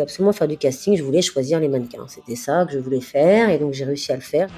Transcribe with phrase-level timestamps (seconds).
[0.00, 2.06] Absolument faire du casting, je voulais choisir les mannequins.
[2.08, 4.48] C'était ça que je voulais faire et donc j'ai réussi à le faire.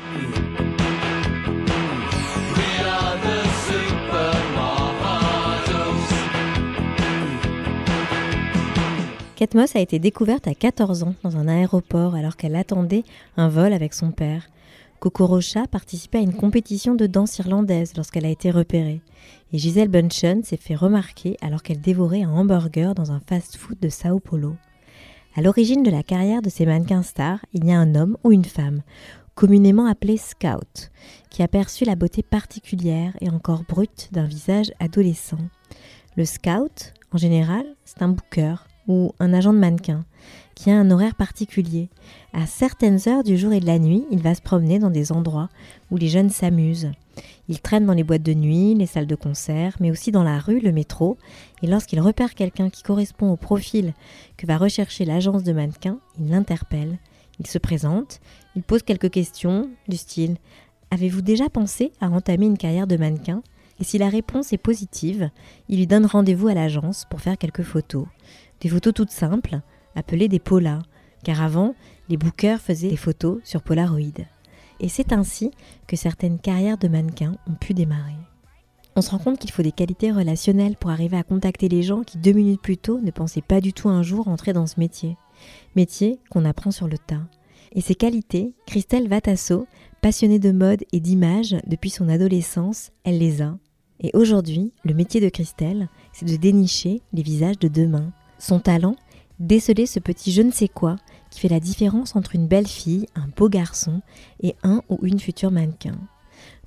[9.38, 13.04] Kate Moss a été découverte à 14 ans dans un aéroport alors qu'elle attendait
[13.36, 14.48] un vol avec son père.
[14.98, 19.00] Coco Rocha participait à une compétition de danse irlandaise lorsqu'elle a été repérée.
[19.52, 23.88] Et Gisèle Bunchen s'est fait remarquer alors qu'elle dévorait un hamburger dans un fast-food de
[23.88, 24.56] Sao Paulo.
[25.38, 28.32] À l'origine de la carrière de ces mannequins stars, il y a un homme ou
[28.32, 28.82] une femme,
[29.36, 30.90] communément appelé scout,
[31.30, 35.38] qui a perçu la beauté particulière et encore brute d'un visage adolescent.
[36.16, 38.56] Le scout, en général, c'est un booker
[38.88, 40.04] ou un agent de mannequin
[40.56, 41.88] qui a un horaire particulier.
[42.32, 45.12] À certaines heures du jour et de la nuit, il va se promener dans des
[45.12, 45.50] endroits
[45.92, 46.90] où les jeunes s'amusent.
[47.48, 50.38] Il traîne dans les boîtes de nuit, les salles de concert, mais aussi dans la
[50.38, 51.16] rue, le métro,
[51.62, 53.94] et lorsqu'il repère quelqu'un qui correspond au profil
[54.36, 56.98] que va rechercher l'agence de mannequins, il l'interpelle.
[57.40, 58.20] Il se présente,
[58.56, 60.36] il pose quelques questions du style
[60.90, 63.42] Avez-vous déjà pensé à entamer une carrière de mannequin?
[63.80, 65.30] Et si la réponse est positive,
[65.68, 68.06] il lui donne rendez-vous à l'agence pour faire quelques photos.
[68.60, 69.60] Des photos toutes simples,
[69.94, 70.82] appelées des polas,
[71.22, 71.74] car avant,
[72.08, 74.24] les bookers faisaient des photos sur Polaroid.
[74.80, 75.50] Et c'est ainsi
[75.86, 78.16] que certaines carrières de mannequins ont pu démarrer.
[78.96, 82.02] On se rend compte qu'il faut des qualités relationnelles pour arriver à contacter les gens
[82.02, 84.80] qui deux minutes plus tôt ne pensaient pas du tout un jour entrer dans ce
[84.80, 85.16] métier.
[85.76, 87.22] Métier qu'on apprend sur le tas.
[87.72, 89.66] Et ces qualités, Christelle Vatasso,
[90.00, 93.56] passionnée de mode et d'image depuis son adolescence, elle les a.
[94.00, 98.12] Et aujourd'hui, le métier de Christelle, c'est de dénicher les visages de demain.
[98.38, 98.96] Son talent,
[99.38, 100.96] déceler ce petit je ne sais quoi
[101.30, 104.02] qui fait la différence entre une belle fille, un beau garçon
[104.42, 105.98] et un ou une future mannequin.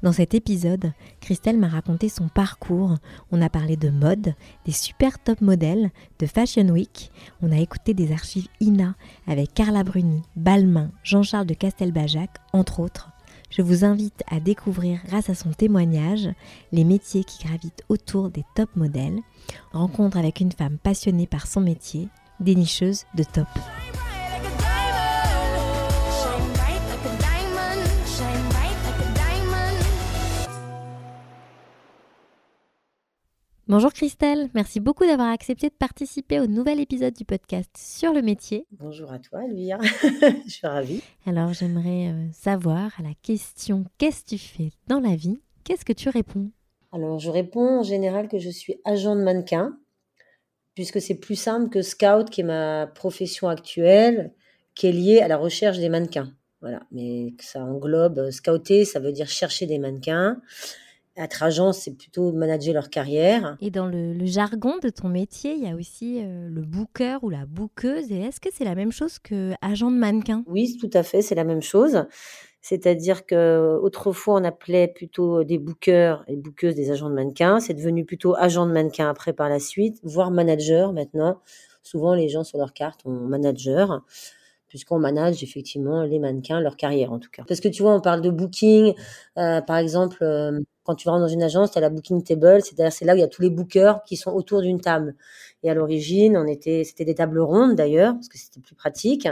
[0.04, 2.96] Dans cet épisode, Christelle m'a raconté son parcours.
[3.32, 4.34] On a parlé de mode,
[4.66, 7.12] des super top modèles, de Fashion Week.
[7.42, 8.96] On a écouté des archives INA
[9.28, 13.12] avec Carla Bruni, Balmain, Jean-Charles de Castelbajac, entre autres.
[13.52, 16.30] Je vous invite à découvrir, grâce à son témoignage,
[16.72, 19.20] les métiers qui gravitent autour des top modèles.
[19.74, 22.08] Rencontre avec une femme passionnée par son métier,
[22.40, 23.48] dénicheuse de top.
[33.72, 38.22] Bonjour Christelle, merci beaucoup d'avoir accepté de participer au nouvel épisode du podcast sur le
[38.22, 38.66] métier.
[38.70, 39.78] Bonjour à toi, Elvire.
[40.46, 41.02] je suis ravie.
[41.26, 45.40] Alors j'aimerais euh, savoir à la question qu'est-ce que tu fais dans la vie?
[45.64, 46.52] Qu'est-ce que tu réponds?
[46.92, 49.78] Alors je réponds en général que je suis agent de mannequin,
[50.76, 54.34] puisque c'est plus simple que scout, qui est ma profession actuelle,
[54.76, 56.34] qui est liée à la recherche des mannequins.
[56.60, 60.42] Voilà, mais ça englobe euh, scouter, ça veut dire chercher des mannequins
[61.24, 63.58] être agent, c'est plutôt manager leur carrière.
[63.62, 67.30] Et dans le, jargon de ton métier, il y a aussi euh, le booker ou
[67.30, 68.12] la bookeuse.
[68.12, 70.44] Et est-ce que c'est la même chose que agent de mannequin?
[70.48, 72.06] Oui, tout à fait, c'est la même chose.
[72.62, 77.60] C'est-à-dire que autrefois on appelait plutôt des bookers et bookeuses des agents de mannequins.
[77.60, 81.42] C'est devenu plutôt agent de mannequin après par la suite, voire manager maintenant.
[81.82, 84.04] Souvent les gens sur leur carte ont manager
[84.72, 87.44] puisqu'on manage effectivement les mannequins, leur carrière en tout cas.
[87.46, 88.94] Parce que tu vois, on parle de booking,
[89.38, 92.62] euh, par exemple, euh, quand tu rentres dans une agence, tu as la booking table,
[92.62, 95.16] c'est-à-dire c'est là où il y a tous les bookers qui sont autour d'une table.
[95.64, 99.28] Et à l'origine, on était, c'était des tables rondes d'ailleurs, parce que c'était plus pratique,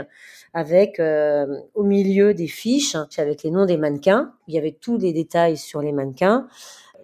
[0.54, 4.32] avec euh, au milieu des fiches avec les noms des mannequins.
[4.46, 6.46] Il y avait tous les détails sur les mannequins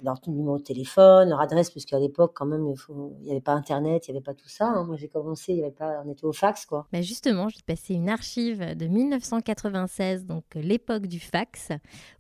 [0.03, 4.07] leur numéro de téléphone, leur adresse, puisqu'à l'époque, quand même, il n'y avait pas Internet,
[4.07, 4.67] il n'y avait pas tout ça.
[4.67, 4.85] Hein.
[4.85, 6.87] Moi, j'ai commencé, y avait pas, on était au fax, quoi.
[6.93, 11.71] Mais justement, je vais passer une archive de 1996, donc l'époque du fax,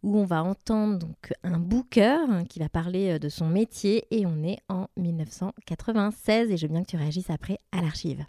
[0.02, 4.26] où on va entendre donc un booker qui va parler euh, de son métier, et
[4.26, 8.24] on est en 1996, et je veux bien que tu réagisses après à l'archive.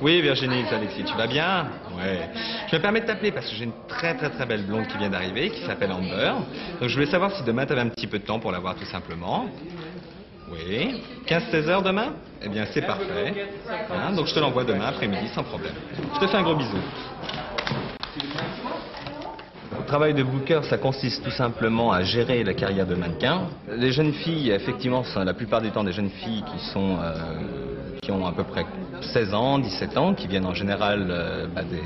[0.00, 1.68] Oui, Virginie, c'est Alexis, tu vas bien?
[1.96, 2.30] Ouais.
[2.70, 4.96] Je me permets de t'appeler parce que j'ai une très très très belle blonde qui
[4.96, 6.32] vient d'arriver, qui s'appelle Amber.
[6.80, 8.58] Donc je voulais savoir si demain tu avais un petit peu de temps pour la
[8.58, 9.46] voir tout simplement.
[10.50, 11.02] Oui.
[11.26, 12.14] 15-16 heures demain?
[12.42, 13.46] Eh bien, c'est parfait.
[13.92, 15.74] Hein, donc je te l'envoie demain après-midi sans problème.
[16.14, 16.78] Je te fais un gros bisou.
[19.90, 23.48] travail de booker, ça consiste tout simplement à gérer la carrière de mannequin.
[23.76, 27.14] Les jeunes filles, effectivement, sont la plupart du temps des jeunes filles qui sont euh,
[28.10, 28.66] qui ont à peu près
[29.12, 31.80] 16 ans, 17 ans, qui viennent en général euh, bah, des,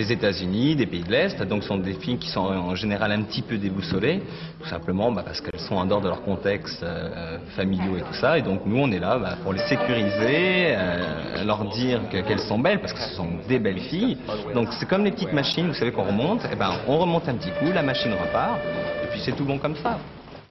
[0.00, 3.22] des États-Unis, des pays de l'Est, donc sont des filles qui sont en général un
[3.22, 4.22] petit peu déboussolées,
[4.62, 8.14] tout simplement bah, parce qu'elles sont en dehors de leur contexte euh, familiaux et tout
[8.14, 12.20] ça, et donc nous on est là bah, pour les sécuriser, euh, leur dire que-
[12.20, 14.16] qu'elles sont belles, parce que ce sont des belles filles,
[14.54, 17.34] donc c'est comme les petites machines, vous savez qu'on remonte, et ben on remonte un
[17.34, 18.58] petit coup, la machine repart,
[19.02, 19.98] et puis c'est tout bon comme ça.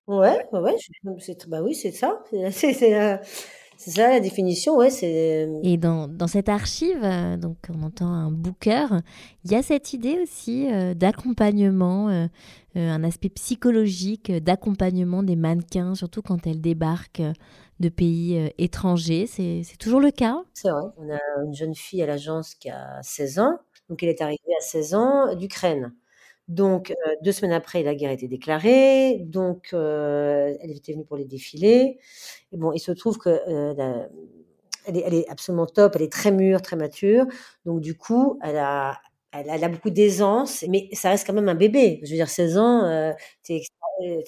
[0.07, 0.75] Ouais, ouais,
[1.47, 2.19] bah oui, c'est ça.
[3.77, 5.47] c'est, euh, ça la définition, ouais, c'est.
[5.63, 8.87] Et dans, dans cette archive, euh, donc on entend un booker,
[9.43, 12.27] il y a cette idée aussi euh, d'accompagnement, euh,
[12.75, 17.33] euh, un aspect psychologique euh, d'accompagnement des mannequins, surtout quand elles débarquent euh,
[17.79, 19.27] de pays euh, étrangers.
[19.27, 20.37] C'est c'est toujours le cas?
[20.53, 20.81] C'est vrai.
[20.97, 23.59] On a une jeune fille à l'agence qui a 16 ans.
[23.89, 25.93] Donc, elle est arrivée à 16 ans d'Ukraine.
[26.47, 29.19] Donc, euh, deux semaines après, la guerre était déclarée.
[29.25, 31.99] Donc, euh, elle était venue pour les défilés.
[32.53, 34.07] Bon, il se trouve que euh,
[34.85, 35.93] elle, est, absolument top.
[35.95, 37.25] Elle est très mûre, très mature.
[37.65, 38.91] Donc, du coup, elle a,
[39.33, 40.63] a- a beaucoup d'aisance.
[40.69, 41.99] Mais ça reste quand même un bébé.
[42.03, 43.11] Je veux dire, 16 ans,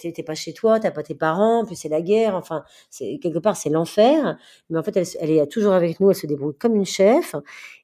[0.02, 2.36] t'es pas chez toi, t'as pas tes parents, puis c'est la guerre.
[2.36, 4.38] Enfin, c'est quelque part, c'est l'enfer.
[4.70, 7.36] Mais en fait, elle, elle est toujours avec nous, elle se débrouille comme une chef.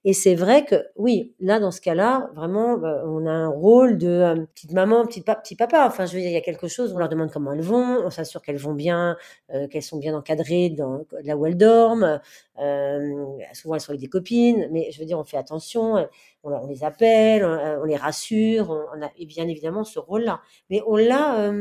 [0.08, 3.98] Et c'est vrai que, oui, là, dans ce cas-là, vraiment, bah, on a un rôle
[3.98, 5.84] de euh, petite maman, petite petit papa.
[5.88, 8.06] Enfin, je veux dire, il y a quelque chose, on leur demande comment elles vont,
[8.06, 9.18] on s'assure qu'elles vont bien,
[9.52, 12.22] euh, qu'elles sont bien encadrées dans là où elles dorment.
[12.60, 16.08] Euh, souvent, elles sont avec des copines, mais je veux dire, on fait attention,
[16.44, 20.42] on, les appelle, on, les rassure, on, on a bien évidemment ce rôle-là.
[20.70, 21.52] Mais on l'a,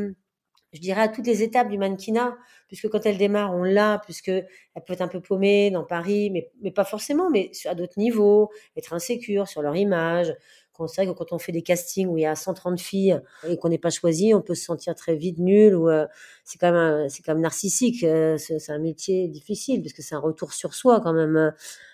[0.75, 2.37] je dirais, à toutes les étapes du mannequinat,
[2.67, 4.45] puisque quand elle démarre, on l'a, puisque elle
[4.87, 8.93] peut être un peu paumée dans Paris, mais, pas forcément, mais à d'autres niveaux, être
[8.93, 10.35] insécure sur leur image.
[10.73, 13.57] Qu'on sait que quand on fait des castings où il y a 130 filles et
[13.59, 16.05] qu'on n'est pas choisi, on peut se sentir très vite nul ou euh,
[16.43, 18.03] c'est quand même c'est narcissique.
[18.03, 21.37] euh, c'est c'est un métier difficile parce que c'est un retour sur soi quand même,
[21.37, 21.51] euh,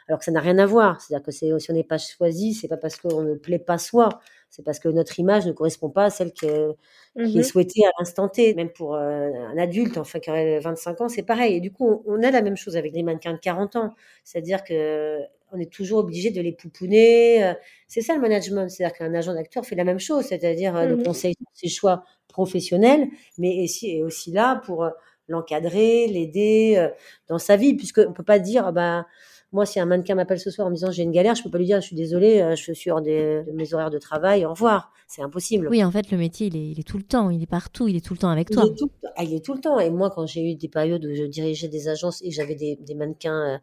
[0.09, 0.99] alors que ça n'a rien à voir.
[0.99, 3.77] C'est-à-dire que c'est si on n'est pas choisi, c'est pas parce qu'on ne plaît pas
[3.77, 4.09] soi,
[4.51, 6.75] c'est parce que notre image ne correspond pas à celle que,
[7.23, 7.45] qui est Mhm.
[7.45, 8.55] souhaitée à l'instant T.
[8.55, 11.57] Même pour euh, un adulte, enfin qui aurait 25 ans, c'est pareil.
[11.57, 13.95] Et du coup, on, a la même chose avec les mannequins de 40 ans,
[14.25, 15.21] c'est-à-dire que
[15.53, 17.45] on est toujours obligé de les pouponner.
[17.45, 17.55] euh,
[17.89, 20.97] C'est ça le management, c'est-à-dire qu'un agent d'acteur fait la même chose, c'est-à-dire euh, le
[20.97, 21.05] Mhm.
[21.05, 23.09] conseil sur ses choix professionnels,
[23.39, 24.89] mais aussi, est aussi là pour
[25.29, 26.89] l'encadrer, l'aider
[27.29, 29.07] dans sa vie, puisque on peut pas dire, ah bah,
[29.53, 31.51] moi, si un mannequin m'appelle ce soir en me disant j'ai une galère, je peux
[31.51, 33.99] pas lui dire je suis désolée, euh, je suis hors des, de mes horaires de
[33.99, 34.93] travail, au revoir.
[35.09, 35.67] C'est impossible.
[35.69, 37.89] Oui, en fait, le métier, il est, il est tout le temps, il est partout,
[37.89, 38.65] il est tout le temps avec Il toi.
[38.67, 39.81] est, tout, ah, il est tout le temps.
[39.81, 42.77] Et moi, quand j'ai eu des périodes où je dirigeais des agences et j'avais des,
[42.77, 43.59] des mannequins euh,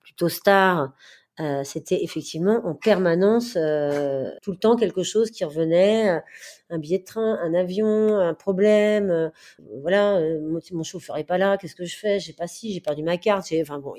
[0.00, 0.92] plutôt stars,
[1.40, 6.20] euh, c'était effectivement en permanence, euh, tout le temps quelque chose qui revenait, euh,
[6.68, 9.32] un billet de train, un avion, un problème,
[9.80, 12.20] voilà, mon, chauffeur est pas là, qu'est-ce que je fais?
[12.20, 13.94] J'ai pas si, j'ai perdu ma carte, enfin bon,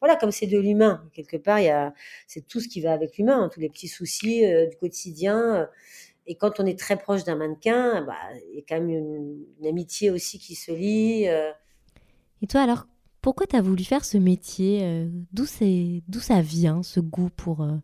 [0.00, 1.60] voilà, comme c'est de l'humain quelque part,
[2.26, 5.68] c'est tout ce qui va avec l'humain, hein, tous les petits soucis du quotidien.
[6.26, 8.16] et quand on est très proche d'un mannequin, bah,
[8.50, 11.24] il y a quand même une, amitié aussi qui se lie.
[12.42, 12.86] Et toi, alors,
[13.22, 17.76] pourquoi tu as voulu faire ce métier euh, D'où ça vient, ce goût pour euh,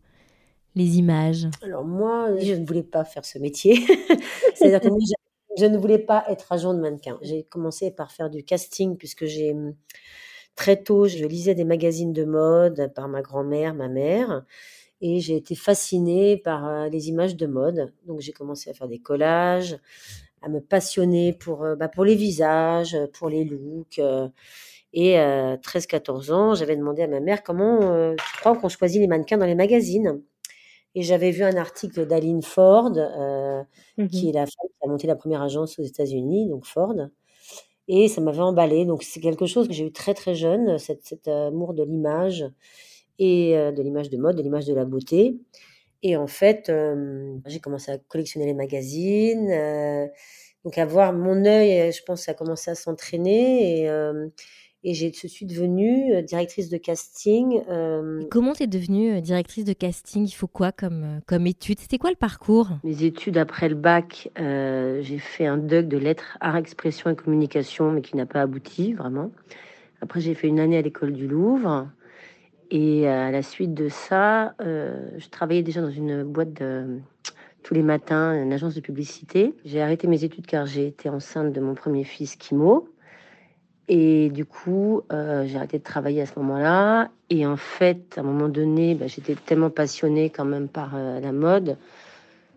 [0.75, 1.46] les images?
[1.62, 3.76] Alors moi, je ne voulais pas faire ce métier.
[4.55, 4.88] C'est-à-dire que
[5.56, 7.19] je, ne voulais pas être agent de mannequin.
[7.23, 9.75] J'ai commencé par faire du casting puisque j'ai hum,
[10.56, 14.45] très tôt, je lisais des magazines de mode par ma grand-mère, ma mère.
[15.00, 17.92] Et j'ai été fascinée par euh, les images de mode.
[18.07, 19.78] Donc j'ai commencé à faire des collages,
[20.42, 24.00] à me passionner pour, bah, pour les visages, pour les looks.
[24.97, 25.00] Euh.
[25.00, 29.00] Et à 13-14 ans, j'avais demandé à ma mère comment euh, tu crois qu'on choisit
[29.00, 30.23] les mannequins dans les magazines?
[30.95, 33.62] Et j'avais vu un article d'Aline Ford, euh,
[34.11, 36.95] qui est la femme qui a monté la première agence aux États-Unis, donc Ford.
[37.88, 38.85] Et ça m'avait emballé.
[38.85, 42.47] Donc c'est quelque chose que j'ai eu très très jeune, cet, cet amour de l'image
[43.18, 45.38] et euh, de l'image de mode, de l'image de la beauté.
[46.02, 50.07] Et en fait, euh, j'ai commencé à collectionner les magazines, euh,
[50.64, 54.28] donc à voir mon œil, euh, je pense, ça a commencé à s'entraîner et, euh,
[54.88, 57.61] et j'ai, je suis devenue euh, directrice de casting.
[57.68, 60.26] euh, Comment tu es devenue euh, directrice de casting?
[60.26, 61.78] Il faut quoi comme, comme étude?
[61.78, 62.71] C'était quoi le parcours?
[62.85, 67.16] Mes études après le bac, euh, j'ai fait un DUC de lettres, art, expression et
[67.16, 69.30] communication, mais qui n'a pas abouti vraiment.
[70.00, 71.88] Après, j'ai fait une année à l'école du Louvre.
[72.71, 76.99] Et à la suite de ça, euh, je travaillais déjà dans une boîte de,
[77.62, 79.54] tous les matins, une agence de publicité.
[79.66, 82.88] J'ai arrêté mes études car j'ai été enceinte de mon premier fils, Kimo.
[83.88, 87.09] Et du coup, euh, j'ai arrêté de travailler à ce moment-là.
[87.30, 91.21] Et en fait, à un moment donné, bah, j'étais tellement passionnée quand même par euh,
[91.21, 91.76] la mode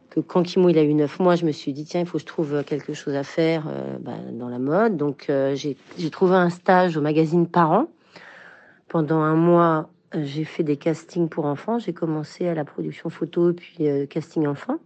[0.10, 2.18] que quand Kimo il a eu 9 mois, je me suis dit tiens, il faut
[2.18, 4.98] que je trouve quelque chose à faire euh, bah, dans la mode.
[4.98, 7.88] Donc j'ai trouvé un stage au magazine Parents.
[8.90, 11.80] Pendant un mois, j'ai fait des castings pour enfants.
[11.80, 14.80] J'ai commencé à la production photo puis casting enfant.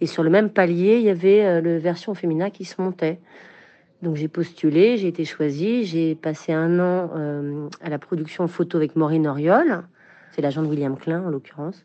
[0.00, 3.18] Et sur le même palier, il y avait le version féminin qui se montait.
[4.04, 7.10] Donc j'ai postulé, j'ai été choisie, j'ai passé un an
[7.80, 9.82] à la production photo avec Maureen Oriol,
[10.32, 11.84] c'est l'agent de William Klein en l'occurrence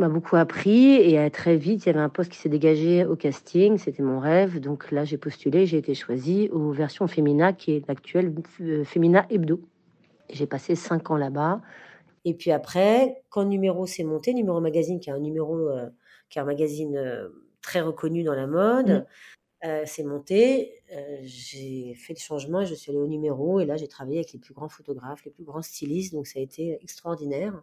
[0.00, 3.04] m'a beaucoup appris et euh, très vite, il y avait un poste qui s'est dégagé
[3.04, 3.78] au casting.
[3.78, 4.60] C'était mon rêve.
[4.60, 9.26] Donc là, j'ai postulé, j'ai été choisie aux versions Femina, qui est l'actuelle euh, Femina
[9.30, 9.60] Hebdo.
[10.30, 11.60] J'ai passé cinq ans là-bas.
[12.24, 15.88] Et puis après, quand Numéro s'est monté, Numéro Magazine, qui est un numéro, euh,
[16.28, 17.00] qui est un magazine
[17.62, 19.04] très reconnu dans la mode, mmh.
[19.62, 20.82] S'est monté.
[21.22, 23.60] j'ai fait le changement je suis allée au numéro.
[23.60, 26.12] Et là, j'ai travaillé avec les plus grands photographes, les plus grands stylistes.
[26.12, 27.62] Donc ça a été extraordinaire.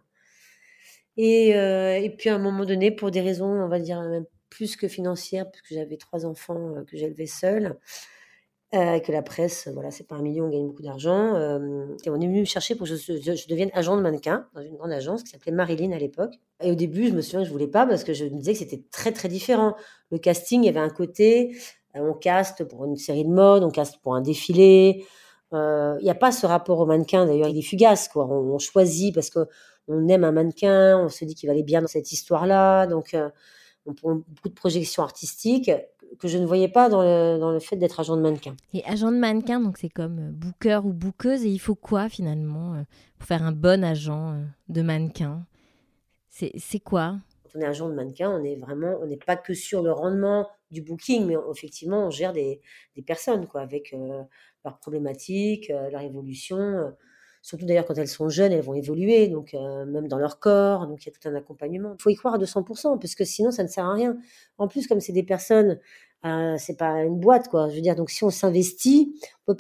[1.18, 4.76] Et, euh, puis à un moment donné, pour des raisons, on va dire même plus
[4.76, 7.78] que financières, parce que j'avais trois enfants euh, que j'élevais seule,
[8.74, 11.36] euh, que la presse, voilà, c'est pas un million, on gagne beaucoup d'argent.
[11.36, 14.62] Euh, et on est venu me chercher pour que je, devienne agent de mannequin dans
[14.62, 16.34] une grande agence qui s'appelait Marilyn à l'époque.
[16.60, 18.60] Et au début, je me souviens, je voulais pas parce que je me disais que
[18.60, 19.76] c'était très très différent.
[20.12, 21.56] Le casting, il y avait un côté,
[21.96, 25.06] on caste pour une série de mode, on caste pour un défilé.
[25.52, 28.26] Il n'y a pas ce rapport au mannequin, d'ailleurs, il est fugace, quoi.
[28.26, 29.48] On, choisit parce que
[29.88, 32.88] on aime un mannequin, on se dit qu'il va bien dans cette histoire-là.
[32.88, 33.30] Donc, euh,
[33.86, 35.72] on prend beaucoup de projections artistiques
[36.20, 37.02] que je ne voyais pas dans
[37.52, 38.56] le, fait d'être agent de mannequin.
[38.74, 42.08] Et agent de mannequin, donc c'est comme euh, booker ou bookeuse, et il faut quoi
[42.08, 42.84] finalement euh,
[43.18, 44.36] pour faire un bon agent
[44.70, 45.46] de mannequin?
[46.30, 47.18] C'est quoi?
[47.56, 50.50] On est agent de mannequin, on est vraiment, on n'est pas que sur le rendement
[50.72, 52.62] du booking, mais effectivement, on gère des,
[53.06, 53.94] personnes quoi, avec
[54.64, 56.94] leurs problématiques, leur évolution
[57.44, 60.88] surtout d'ailleurs quand elles sont jeunes, elles vont évoluer, donc euh, même dans leur corps,
[60.88, 61.94] donc il y a tout un accompagnement.
[62.00, 64.18] Il faut y croire à 200%, parce que sinon ça ne sert à rien.
[64.58, 65.80] En plus, comme c'est des personnes,
[66.26, 67.70] euh, c'est pas une boîte, quoi.
[67.70, 69.14] Je veux dire, donc si on s'investit,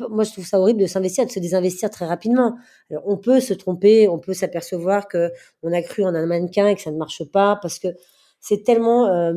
[0.09, 2.55] moi je trouve ça horrible de s'investir, de se désinvestir très rapidement.
[2.89, 6.67] Alors, on peut se tromper, on peut s'apercevoir que on a cru en un mannequin
[6.67, 7.89] et que ça ne marche pas, parce que
[8.39, 9.33] c'est tellement euh,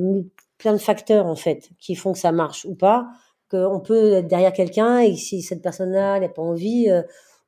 [0.59, 3.09] plein de facteurs en fait qui font que ça marche ou pas
[3.50, 7.02] qu'on peut être derrière quelqu'un et si cette personne-là n'a pas envie, euh,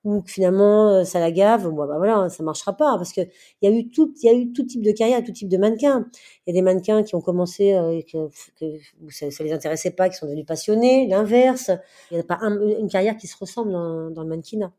[0.05, 3.21] ou que finalement euh, ça la gave, bon, bah voilà, ça marchera pas parce que
[3.63, 5.49] il y a eu tout, il y a eu tout type de carrière, tout type
[5.49, 6.07] de mannequins.
[6.47, 8.29] Il y a des mannequins qui ont commencé euh, que,
[8.59, 8.79] que
[9.11, 11.07] ça, ça, les intéressait pas, qui sont devenus passionnés.
[11.09, 11.71] L'inverse,
[12.11, 14.73] il n'y a pas une carrière qui se ressemble dans, dans le mannequinat.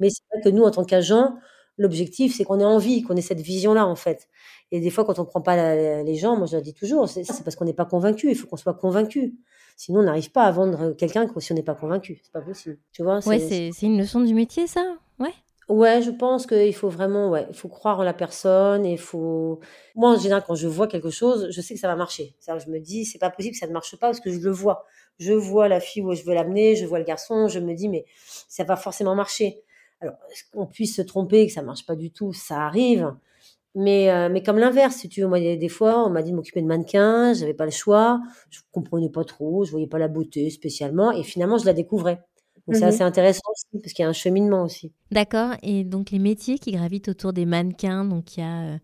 [0.00, 1.36] Mais c'est vrai que nous, en tant qu'agents,
[1.78, 4.28] l'objectif, c'est qu'on ait envie, qu'on ait cette vision-là, en fait.
[4.72, 7.24] Et des fois, quand on prend pas les gens, moi je leur dis toujours, c'est
[7.44, 8.30] parce qu'on n'est pas convaincu.
[8.30, 9.36] Il faut qu'on soit convaincu.
[9.76, 12.20] Sinon, on n'arrive pas à vendre quelqu'un si on n'est pas convaincu.
[12.22, 12.78] C'est pas possible.
[12.92, 14.96] Tu vois Ouais, c'est une leçon du métier, ça?
[15.18, 15.34] Ouais.
[15.68, 19.58] Ouais, je pense qu'il faut vraiment, ouais, il faut croire en la personne et faut.
[19.96, 22.36] Moi, en général, quand je vois quelque chose, je sais que ça va marcher.
[22.38, 24.38] Ça, je me dis, c'est pas possible que ça ne marche pas parce que je
[24.38, 24.86] le vois.
[25.18, 27.88] Je vois la fille où je veux l'amener, je vois le garçon, je me dis,
[27.88, 28.06] mais
[28.48, 29.62] ça va forcément marcher.
[30.00, 30.14] Alors,
[30.52, 33.12] qu'on puisse se tromper, que ça marche pas du tout, ça arrive.
[33.76, 36.36] Mais, euh, mais comme l'inverse, si tu veux, moi, des fois, on m'a dit de
[36.36, 40.08] m'occuper de mannequin, j'avais pas le choix, je comprenais pas trop, je voyais pas la
[40.08, 42.22] beauté spécialement, et finalement, je la découvrais.
[42.66, 44.92] Donc, c'est mmh assez intéressant aussi, parce qu'il y a un cheminement aussi.
[45.10, 45.50] D'accord.
[45.62, 48.78] Et donc, les métiers qui gravitent autour des mannequins, donc il y a euh,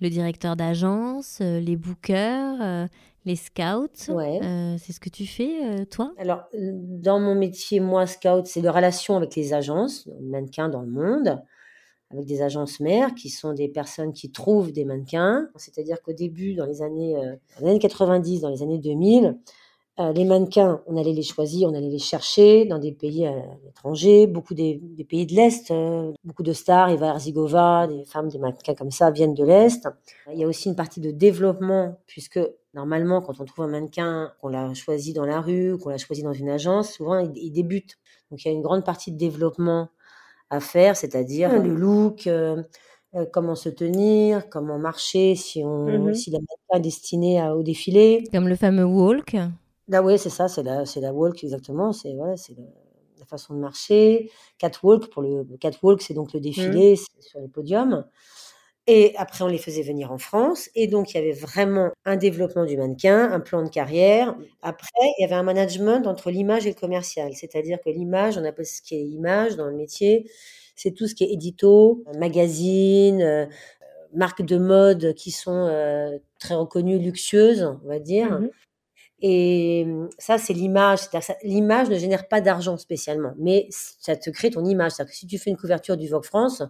[0.00, 2.88] le directeur d'agence, euh, les bookers,
[3.24, 3.88] les scouts.
[3.96, 6.14] c'est ce que tu fais, toi?
[6.18, 10.90] Alors, dans mon métier, moi, scout, c'est de relation avec les agences, mannequins dans le
[10.90, 11.42] monde
[12.10, 15.48] avec des agences mères qui sont des personnes qui trouvent des mannequins.
[15.56, 19.36] C'est-à-dire qu'au début, dans les années, euh, les années 90, dans les années 2000,
[19.98, 23.40] euh, les mannequins, on allait les choisir, on allait les chercher dans des pays euh,
[23.66, 28.38] étrangers, beaucoup des, pays de l'Est, euh, beaucoup de stars, Eva Herzigova, des femmes, des
[28.38, 29.88] mannequins comme ça viennent de l'Est.
[30.30, 32.38] Il y a aussi une partie de développement, puisque
[32.74, 36.22] normalement, quand on trouve un mannequin, qu'on l'a choisi dans la rue, qu'on l'a choisi
[36.22, 37.96] dans une agence, souvent il, il débute.
[38.30, 39.88] Donc il y a une grande partie de développement
[40.50, 42.62] à faire, c'est-à-dire le look, euh,
[43.14, 46.38] euh, comment se tenir, comment marcher, si on, mmh si la
[46.74, 48.24] est destinée à, au défilé.
[48.32, 49.36] Comme le fameux walk.
[49.92, 51.92] Ah oui, c'est ça, c'est la, c'est la walk exactement.
[51.92, 52.56] C'est voilà, c'est
[53.18, 54.30] la façon de marcher.
[54.58, 56.42] Catwalk pour le, le catwalk, c'est donc le mmh.
[56.42, 58.04] défilé sur les podiums.
[58.88, 60.70] Et après, on les faisait venir en France.
[60.76, 64.36] Et donc, il y avait vraiment un développement du mannequin, un plan de carrière.
[64.62, 64.88] Après,
[65.18, 67.32] il y avait un management entre l'image et le commercial.
[67.34, 70.30] C'est-à-dire que l'image, on appelle ce qui est image dans le métier,
[70.76, 73.46] c'est tout ce qui est édito, magazine, euh,
[74.14, 78.40] marques de mode qui sont euh, très reconnues, luxueuses, on va dire.
[78.40, 78.50] Mmh
[79.22, 79.86] et
[80.18, 81.00] ça, c'est l'image.
[81.42, 84.92] L'image ne génère pas d'argent spécialement, mais ça te crée ton image.
[84.92, 86.62] C'est-à-dire que si tu fais une couverture du Vogue France,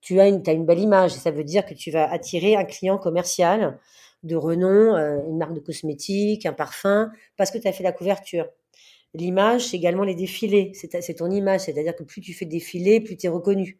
[0.00, 1.12] tu as une, une belle image.
[1.12, 3.78] Ça veut dire que tu vas attirer un client commercial
[4.22, 7.92] de renom, euh, une marque de cosmétiques, un parfum, parce que tu as fait la
[7.92, 8.46] couverture.
[9.14, 10.72] L'image, c'est également les défilés.
[10.74, 13.78] C'est ton image, c'est-à-dire que plus tu fais défiler, plus tu es reconnu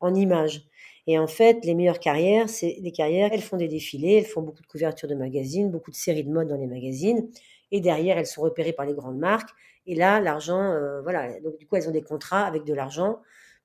[0.00, 0.62] en image.
[1.06, 4.42] Et en fait, les meilleures carrières, c'est les carrières, elles font des défilés, elles font
[4.42, 7.28] beaucoup de couvertures de magazines, beaucoup de séries de mode dans les magazines.
[7.72, 9.50] Et derrière, elles sont repérées par les grandes marques.
[9.86, 11.40] Et là, l'argent, euh, voilà.
[11.40, 13.18] Donc, du coup, elles ont des contrats avec de l'argent,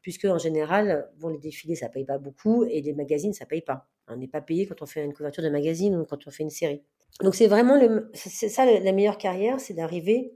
[0.06, 3.88] puisque en général, les défilés, ça paye pas beaucoup, et les magazines, ça paye pas.
[4.08, 6.44] On n'est pas payé quand on fait une couverture de magazine ou quand on fait
[6.44, 6.84] une série.
[7.22, 10.36] Donc, c'est vraiment le, c'est ça la meilleure carrière, c'est d'arriver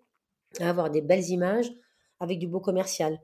[0.60, 1.72] à avoir des belles images
[2.20, 3.20] avec du beau commercial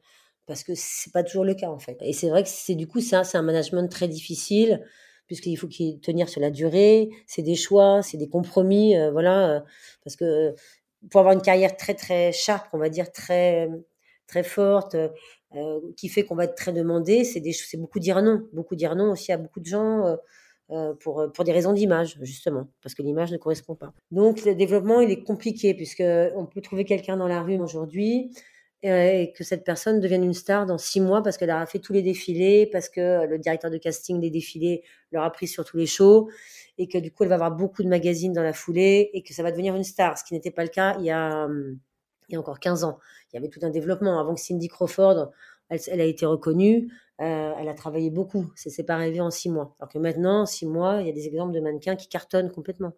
[0.45, 1.97] parce que c'est pas toujours le cas en fait.
[2.01, 4.85] Et c'est vrai que c'est du coup ça, c'est un management très difficile
[5.25, 9.59] puisqu'il faut tenir sur la durée, c'est des choix, c'est des compromis, euh, voilà, euh,
[10.03, 10.53] parce que
[11.09, 13.67] pour avoir une carrière très très sharp, on va dire très
[14.27, 14.95] très forte,
[15.55, 19.11] euh, qui fait qu'on va être très demandé, c'est beaucoup dire non, beaucoup dire non
[19.11, 20.17] aussi à beaucoup de gens.
[20.99, 23.93] pour, pour des raisons d'image, justement, parce que l'image ne correspond pas.
[24.09, 26.03] Donc, le développement, il est compliqué, puisque
[26.35, 28.31] on peut trouver quelqu'un dans la rue aujourd'hui,
[28.85, 31.93] et que cette personne devienne une star dans six mois parce qu'elle aura fait tous
[31.93, 35.77] les défilés, parce que le directeur de casting des défilés leur a pris sur tous
[35.77, 36.29] les shows,
[36.77, 39.33] et que du coup elle va avoir beaucoup de magazines dans la foulée, et que
[39.33, 41.47] ça va devenir une star, ce qui n'était pas le cas il y a,
[42.29, 42.99] il y a encore 15 ans.
[43.31, 44.19] Il y avait tout un développement.
[44.19, 45.31] Avant que Cindy Crawford,
[45.69, 46.91] elle, a été reconnue,
[47.21, 48.51] euh, elle a travaillé beaucoup.
[48.55, 49.75] Ça s'est pas arrivé en six mois.
[49.79, 52.51] Alors que maintenant, en six mois, il y a des exemples de mannequins qui cartonnent
[52.51, 52.93] complètement.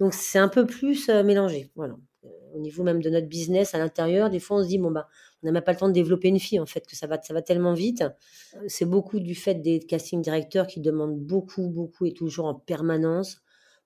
[0.00, 1.70] Donc c'est un peu plus euh, mélangé.
[1.76, 1.96] Voilà
[2.54, 5.08] au niveau même de notre business à l'intérieur, des fois on se dit bon bah
[5.42, 7.20] on n'a même pas le temps de développer une fille en fait que ça va
[7.20, 8.04] ça va tellement vite.
[8.68, 13.41] C'est beaucoup du fait des casting directeurs qui demandent beaucoup beaucoup et toujours en permanence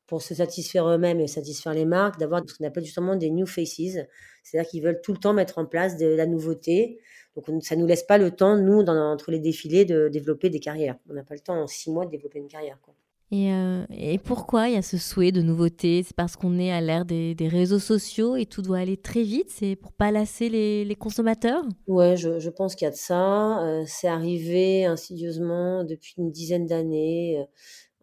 [0.07, 3.47] pour se satisfaire eux-mêmes et satisfaire les marques, d'avoir ce qu'on appelle justement des new
[3.47, 3.99] faces,
[4.43, 6.99] c'est-à-dire qu'ils veulent tout le temps mettre en place de la nouveauté.
[7.35, 10.61] Donc ça nous laisse pas le temps nous dans, entre les défilés de développer des
[10.61, 10.97] carrières.
[11.11, 12.79] On n'a pas le temps en six mois de développer une carrière.
[12.81, 12.95] Quoi.
[13.33, 16.05] Et, euh, et, pourquoi il y a ce souhait de nouveauté?
[16.07, 19.25] C'est parce qu'on est à l'ère des, des, réseaux sociaux et tout doit aller très
[19.25, 19.51] vite?
[19.51, 21.65] C'est pour pas lasser les, les consommateurs?
[21.89, 23.65] Ouais, je, je pense qu'il y a de ça.
[23.65, 27.45] Euh, c'est arrivé insidieusement depuis une dizaine d'années.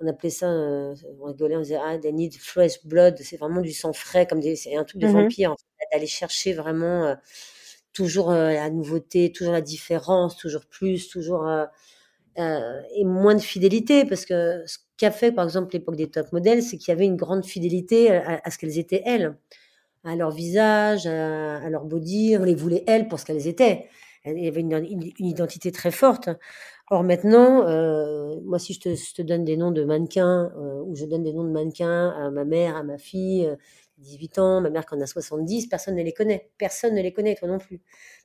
[0.03, 3.17] Euh, on appelait ça, euh, on rigolait, on disait ah, they need fresh blood.
[3.21, 5.51] C'est vraiment du sang frais, comme c'est un truc de mmh vampire.
[5.51, 7.15] En fait, d'aller chercher vraiment
[7.93, 11.47] toujours la nouveauté, toujours la différence, toujours plus, toujours
[12.37, 14.63] et moins de fidélité parce que
[14.97, 18.11] qu'a fait, par exemple, l'époque des top modèles, c'est qu'il y avait une grande fidélité
[18.11, 19.35] à, ce qu'elles étaient elles,
[20.03, 22.37] à leur visage, à, leur body.
[22.39, 23.89] On les voulait elles pour ce qu'elles étaient.
[24.25, 26.29] Il y avait une, identité très forte.
[26.89, 28.79] Or maintenant, euh, moi, si je
[29.13, 32.29] te, donne des noms de mannequins, euh, ou je donne des noms de mannequins à
[32.29, 33.49] ma mère, à ma fille,
[33.99, 36.51] 18 euh, ans, ma mère qui en a 70, personne ne les connaît.
[36.57, 37.81] Personne ne les connaît, toi non plus.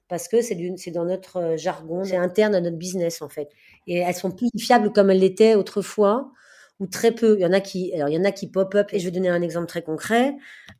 [0.09, 0.57] Parce que c'est
[0.91, 3.49] dans notre jargon, c'est interne à notre business, en fait.
[3.87, 6.33] Et elles sont plus fiables comme elles l'étaient autrefois
[6.81, 7.37] ou très peu.
[7.39, 8.89] Il y en a qui, alors il y en a qui pop up.
[8.93, 10.35] Et je vais donner un exemple très concret.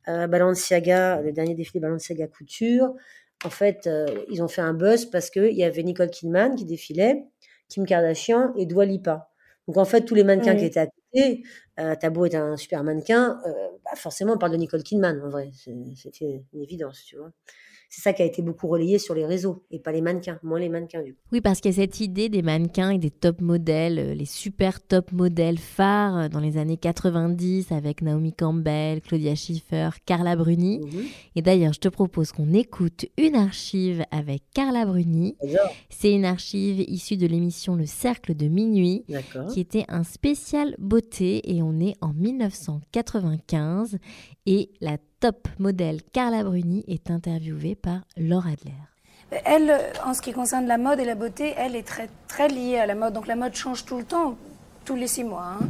[0.07, 2.93] Balenciaga, le dernier défilé Balenciaga Couture.
[3.45, 3.87] En fait,
[4.29, 7.23] ils ont fait un buzz parce que il y avait Nicole Kidman qui défilait,
[7.69, 9.29] Kim Kardashian et Dua Lipa.
[9.67, 11.43] Donc en fait, tous les mannequins qui étaient à côté,
[11.79, 13.51] euh, Tabo est un super mannequin, euh,
[13.85, 15.51] bah forcément on parle de Nicole Kidman en vrai.
[15.95, 17.31] C'était une évidence, tu vois
[17.89, 20.59] c'est ça qui a été beaucoup relayé sur les réseaux et pas les mannequins, moins
[20.59, 21.19] les mannequins du coup.
[21.31, 24.25] Oui, parce qu'il y a cette idée des mannequins et des top modèles, euh, les
[24.25, 30.35] super top modèles phares euh, dans les années 90 avec Naomi Campbell, Claudia Schiffer, Carla
[30.35, 30.79] Bruni.
[30.79, 31.05] Mhm.
[31.35, 35.35] Et d'ailleurs, je te propose qu'on écoute une archive avec Carla Bruni.
[35.89, 39.03] C'est une archive issue de l'émission Le Cercle de Minuit,
[39.51, 43.97] qui était un spécial beauté et on est en 1995
[44.49, 48.73] et la top modèle Carla Bruni est interviewée par Laura Adler.
[49.45, 52.79] Elle, en ce qui concerne la mode et la beauté, elle est très, très liée
[52.79, 53.13] à la mode.
[53.13, 54.37] Donc la mode change tout le temps,
[54.85, 55.53] tous les six mois.
[55.53, 55.67] Hein.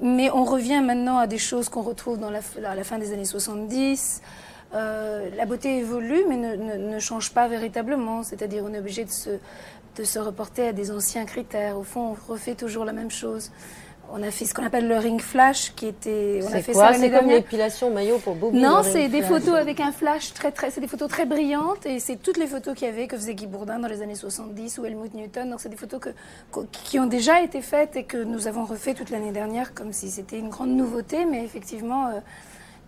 [0.00, 4.22] Mais on revient maintenant à des choses qu'on retrouve à la fin des années 70.
[4.72, 8.22] Euh, la beauté évolue, mais ne, change pas véritablement.
[8.22, 9.28] C'est-à-dire, on est obligé de se,
[9.96, 11.76] de se reporter à des anciens critères.
[11.76, 13.50] Au fond, on refait toujours la même chose
[14.12, 16.40] on a fait ce qu'on appelle le ring flash, qui était.
[16.42, 18.60] On a fait quoi C'est comme l'épilation maillot pour Bobby.
[18.60, 20.70] Non, c'est des photos avec un flash très très.
[20.70, 23.34] C'est des photos très brillantes et c'est toutes les photos qu'il y avait que faisait
[23.34, 25.50] Guy Bourdin dans les années 70 ou Helmut Newton.
[25.50, 26.10] Donc c'est des photos que,
[26.70, 30.10] qui ont déjà été faites et que nous avons refait toute l'année dernière comme si
[30.10, 32.08] c'était une grande nouveauté, mais effectivement.
[32.08, 32.20] Euh,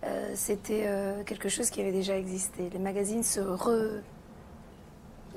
[0.03, 2.69] euh, c'était euh, quelque chose qui avait déjà existé.
[2.71, 4.01] Les magazines se re,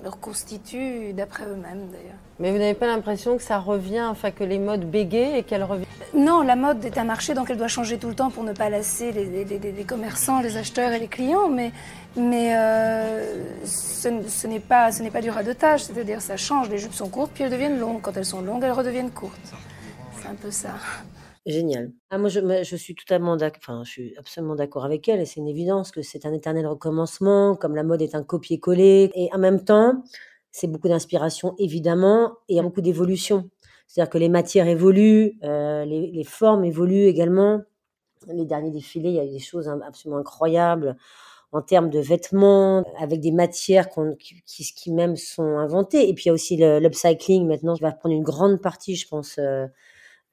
[0.05, 2.19] reconstituent d'après eux-mêmes d'ailleurs.
[2.41, 5.65] Mais vous n'avez pas l'impression que ça revient, enfin que les modes bégayent et qu'elles
[5.65, 8.45] reviennent Non, la mode est un marché donc elle doit changer tout le temps pour
[8.45, 11.49] ne pas lasser les, commerçants, les acheteurs et les clients.
[11.49, 11.73] Mais,
[12.17, 16.69] mais euh, ce, n'est pas, ce pas du radotage, c'est-à-dire ça change.
[16.69, 18.01] Les jupes sont courtes puis elles deviennent longues.
[18.01, 19.53] Quand elles sont longues, elles redeviennent courtes.
[20.21, 20.71] C'est un peu ça.
[21.49, 21.93] Génial.
[22.11, 23.61] Ah, moi, je, je suis totalement d'accord.
[23.63, 25.21] Enfin, je suis absolument d'accord avec elle.
[25.21, 29.11] Et c'est une évidence que c'est un éternel recommencement, comme la mode est un copier-coller.
[29.15, 30.03] Et en même temps,
[30.51, 33.49] c'est beaucoup d'inspiration, évidemment, et il y a beaucoup d'évolution.
[33.87, 37.63] C'est-à-dire que les matières évoluent, euh, les, les formes évoluent également.
[38.27, 40.97] Les derniers défilés, il y a eu des choses absolument incroyables
[41.53, 46.09] en termes de vêtements, avec des matières qui, même sont inventées.
[46.09, 49.09] Et puis il y a aussi l'upcycling maintenant qui va prendre une grande partie, je
[49.09, 49.67] pense, euh,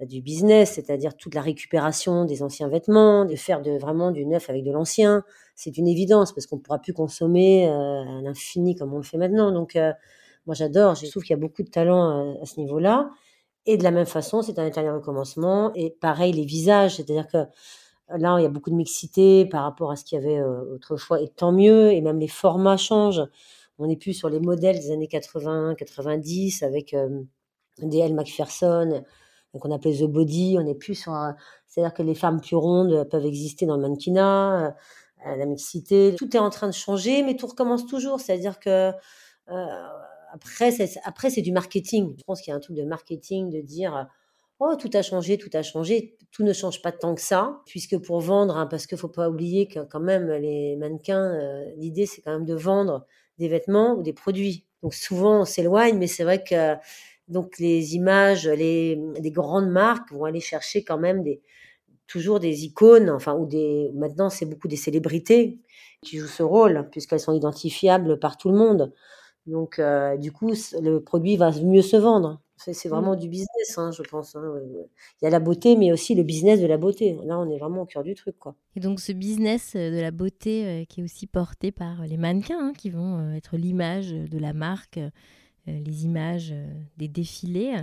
[0.01, 4.63] du business, c'est-à-dire toute la récupération des anciens vêtements, de faire vraiment du neuf avec
[4.63, 5.23] de l'ancien.
[5.55, 9.03] C'est une évidence parce qu'on ne pourra plus consommer euh, à l'infini comme on le
[9.03, 9.51] fait maintenant.
[9.51, 9.93] Donc euh,
[10.45, 13.09] moi j'adore, je trouve qu'il y a beaucoup de talent à, à ce niveau-là.
[13.65, 15.71] Et de la même façon, c'est un éternel recommencement.
[15.75, 17.45] Et pareil, les visages, c'est-à-dire que
[18.09, 20.75] Là, il y a beaucoup de mixité par rapport à ce qu'il y avait euh,
[20.75, 21.91] autrefois, et tant mieux.
[21.91, 23.23] Et même les formats changent.
[23.79, 27.21] On n'est plus sur les modèles des années 80, 90 avec euh,
[27.79, 28.15] des L.
[29.55, 30.57] Macpherson qu'on appelait The Body.
[30.59, 31.13] On n'est plus sur.
[31.67, 34.75] C'est-à-dire que les femmes plus rondes peuvent exister dans le mannequinat,
[35.27, 36.15] euh, la mixité.
[36.17, 38.19] Tout est en train de changer, mais tout recommence toujours.
[38.19, 38.91] C'est-à-dire que.
[39.49, 39.87] euh,
[40.33, 42.13] après, c'est, après, c'est du marketing.
[42.17, 44.07] Je pense qu'il y a un truc de marketing de dire
[44.59, 46.17] Oh, tout a changé, tout a changé.
[46.31, 49.29] Tout ne change pas tant que ça, puisque pour vendre, hein, parce qu'il faut pas
[49.29, 53.05] oublier que quand même les mannequins, euh, l'idée c'est quand même de vendre
[53.37, 54.65] des vêtements ou des produits.
[54.83, 56.75] Donc souvent on s'éloigne, mais c'est vrai que
[57.27, 61.41] donc les images, les des grandes marques vont aller chercher quand même des
[62.07, 65.59] toujours des icônes, enfin ou des maintenant c'est beaucoup des célébrités
[66.03, 68.93] qui jouent ce rôle puisqu'elles sont identifiables par tout le monde.
[69.47, 72.41] Donc euh, du coup le produit va mieux se vendre.
[72.57, 74.35] C'est c'est vraiment du business, hein, je pense.
[74.35, 74.53] hein.
[75.21, 77.17] Il y a la beauté, mais aussi le business de la beauté.
[77.25, 78.55] Là, on est vraiment au cœur du truc, quoi.
[78.77, 82.15] Et donc ce business euh, de la beauté euh, qui est aussi porté par les
[82.17, 84.99] mannequins, hein, qui vont être l'image de la marque,
[85.71, 87.75] les images euh, des défilés.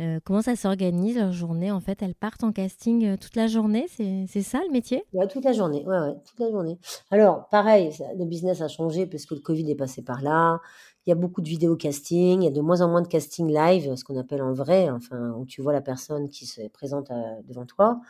[0.00, 3.48] Euh, comment ça s'organise leur journée En fait, elles partent en casting euh, toute la
[3.48, 3.86] journée?
[3.88, 5.04] C'est ça le métier?
[5.12, 5.84] Ouais, toute la journée.
[5.86, 6.78] Ouais, toute la journée.
[7.10, 10.58] Alors, pareil, le business a changé parce que le Covid est passé par là.
[11.06, 12.40] Il y a beaucoup de vidéos casting.
[12.40, 14.88] Il y a de moins en moins de casting live, ce qu'on appelle en vrai,
[14.90, 17.14] enfin, où tu vois la personne qui se présente euh,
[17.46, 18.00] devant toi.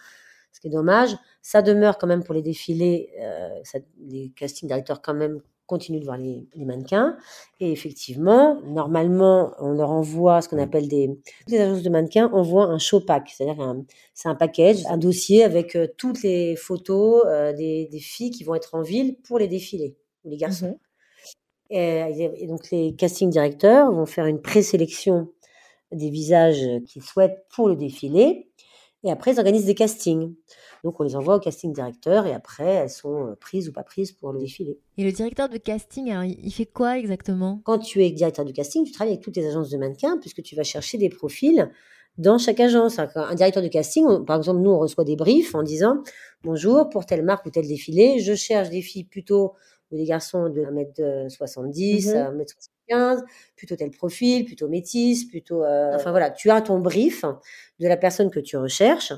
[0.52, 1.16] Ce qui est dommage.
[1.42, 3.10] Ça demeure quand même pour les défilés.
[3.20, 7.16] euh, les casting directeurs, quand même, continuent de voir les, les mannequins.
[7.60, 11.08] Et effectivement, normalement, on leur envoie ce qu'on appelle des.
[11.08, 13.76] Toutes les agences de mannequins envoient un show pack, c'est-à-dire
[14.12, 18.44] c'est un package, un dossier avec euh, toutes les photos euh, des, des filles qui
[18.44, 20.78] vont être en ville pour les défilés, ou les garçons.
[21.70, 22.02] Et,
[22.42, 25.28] et donc les casting directeurs vont faire une présélection
[25.92, 28.49] des visages qu'ils souhaitent pour le défilé.
[29.04, 30.34] Et après, ils organisent des castings.
[30.84, 33.82] Donc on les envoie au casting directeur et après, elles sont euh, prises ou pas
[33.82, 34.78] prises pour le défilé.
[34.98, 37.60] Et le directeur de casting, alors, il fait quoi exactement?
[37.64, 40.42] Quand tu es directeur du casting, tu travailles avec toutes les agences de mannequins puisque
[40.42, 41.70] tu vas chercher des profils
[42.18, 42.98] dans chaque agence.
[42.98, 46.02] Un un directeur de casting, on- par exemple, nous, on reçoit des briefs en disant
[46.44, 49.54] Bonjour, pour telle marque ou tel défilé, je cherche des filles plutôt
[49.90, 52.16] ou des garçons de 1m70 Mhm.
[52.16, 53.22] à 1m75,
[53.56, 55.62] plutôt tel profil, plutôt métis, plutôt.
[55.64, 57.24] euh, Enfin voilà, tu as ton brief
[57.78, 59.12] de la personne que tu recherches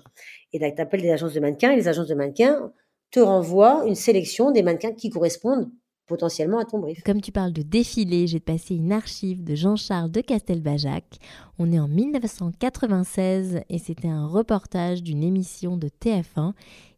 [0.53, 2.73] et là, tu appelles des agences de mannequins et les agences de mannequins
[3.11, 5.71] te renvoient une sélection des mannequins qui correspondent
[6.07, 7.03] potentiellement à ton brief.
[7.05, 11.05] Comme tu parles de défilé, j'ai passé une archive de Jean-Charles de Castelbajac.
[11.59, 16.53] On est en 1996 et c'était un reportage d'une émission de TF1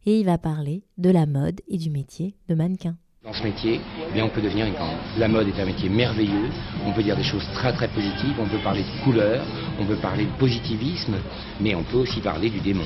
[0.05, 2.97] et il va parler de la mode et du métier de mannequin.
[3.25, 3.81] Dans ce métier,
[4.13, 4.75] bien, on peut devenir une.
[5.17, 6.51] La mode est un métier merveilleux.
[6.85, 8.35] On peut dire des choses très très positives.
[8.39, 9.43] On peut parler de couleur.
[9.79, 11.15] On peut parler de positivisme.
[11.59, 12.85] Mais on peut aussi parler du démon.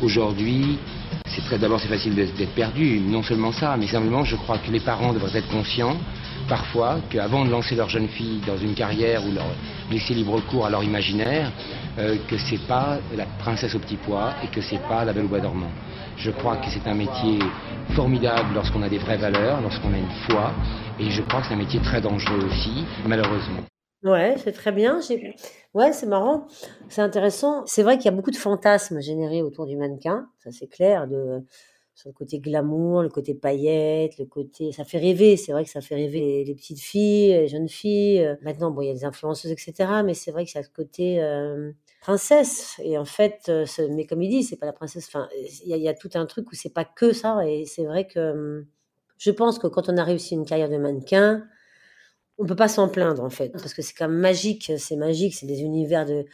[0.00, 0.78] Aujourd'hui,
[1.26, 2.98] c'est très d'abord c'est facile d'être d'être perdu.
[2.98, 5.98] Non seulement ça, mais simplement je crois que les parents devraient être conscients
[6.48, 9.46] parfois qu'avant de lancer leur jeune fille dans une carrière ou leur
[9.90, 11.52] laisser libre cours à leur imaginaire,
[11.98, 15.26] euh, que c'est pas la princesse au petit pois et que c'est pas la belle
[15.26, 15.70] au bois dormant.
[16.16, 17.38] Je crois que c'est un métier
[17.94, 20.52] formidable lorsqu'on a des vraies valeurs, lorsqu'on a une foi,
[20.98, 23.62] et je crois que c'est un métier très dangereux aussi, malheureusement.
[24.04, 25.00] Ouais, c'est très bien.
[25.72, 26.46] Ouais, c'est marrant.
[26.88, 27.64] C'est intéressant.
[27.66, 30.28] C'est vrai qu'il y a beaucoup de fantasmes générés autour du mannequin.
[30.38, 31.08] Ça, c'est clair.
[31.08, 31.42] De...
[31.94, 34.72] Sur le côté glamour, le côté paillettes, le côté.
[34.72, 35.38] Ça fait rêver.
[35.38, 38.36] C'est vrai que ça fait rêver les, petites filles, les jeunes filles.
[38.42, 40.02] Maintenant, bon, il y a des influenceuses, etc.
[40.04, 41.72] Mais c'est vrai que ça a ce côté euh,
[42.04, 42.76] princesse.
[42.82, 45.06] Et en fait, euh, mais comme il dit, c'est pas la princesse.
[45.08, 45.28] Enfin,
[45.64, 47.46] il y, a- tout un truc où c'est pas que ça.
[47.48, 48.66] Et c'est vrai que hum,
[49.18, 51.44] je pense que quand on a réussi une carrière de mannequin,
[52.38, 55.34] on peut pas s'en plaindre en fait, parce que c'est quand même magique, c'est magique,
[55.34, 56.24] c'est des univers de,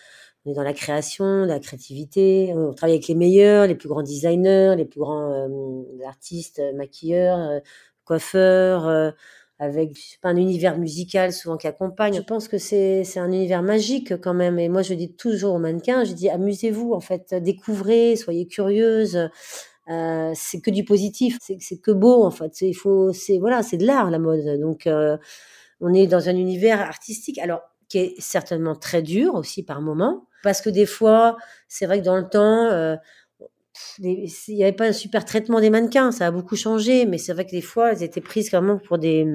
[0.46, 4.02] on est dans la création, la créativité, on travaille avec les meilleurs, les plus grands
[4.02, 7.60] designers, les plus grands euh, artistes, maquilleurs, euh,
[8.04, 9.12] coiffeurs,
[9.60, 9.92] avec
[10.22, 12.14] un univers musical souvent qui accompagne.
[12.14, 14.58] Je pense que c'est un univers magique quand même.
[14.58, 19.28] Et moi, je dis toujours aux mannequins, je dis amusez-vous en fait, découvrez, soyez curieuse.
[19.88, 22.62] Euh, c'est que du positif, c'est que beau en fait.
[22.62, 24.58] Il faut, c'est voilà, c'est de l'art la mode.
[24.60, 25.18] Donc euh,
[25.80, 30.26] on est dans un univers artistique, alors qui est certainement très dur aussi par moments,
[30.42, 31.36] parce que des fois,
[31.68, 32.64] c'est vrai que dans le temps.
[32.72, 32.96] euh,
[33.98, 37.32] il n'y avait pas un super traitement des mannequins, ça a beaucoup changé, mais c'est
[37.32, 39.26] vrai que des fois, elles étaient prises vraiment pour des,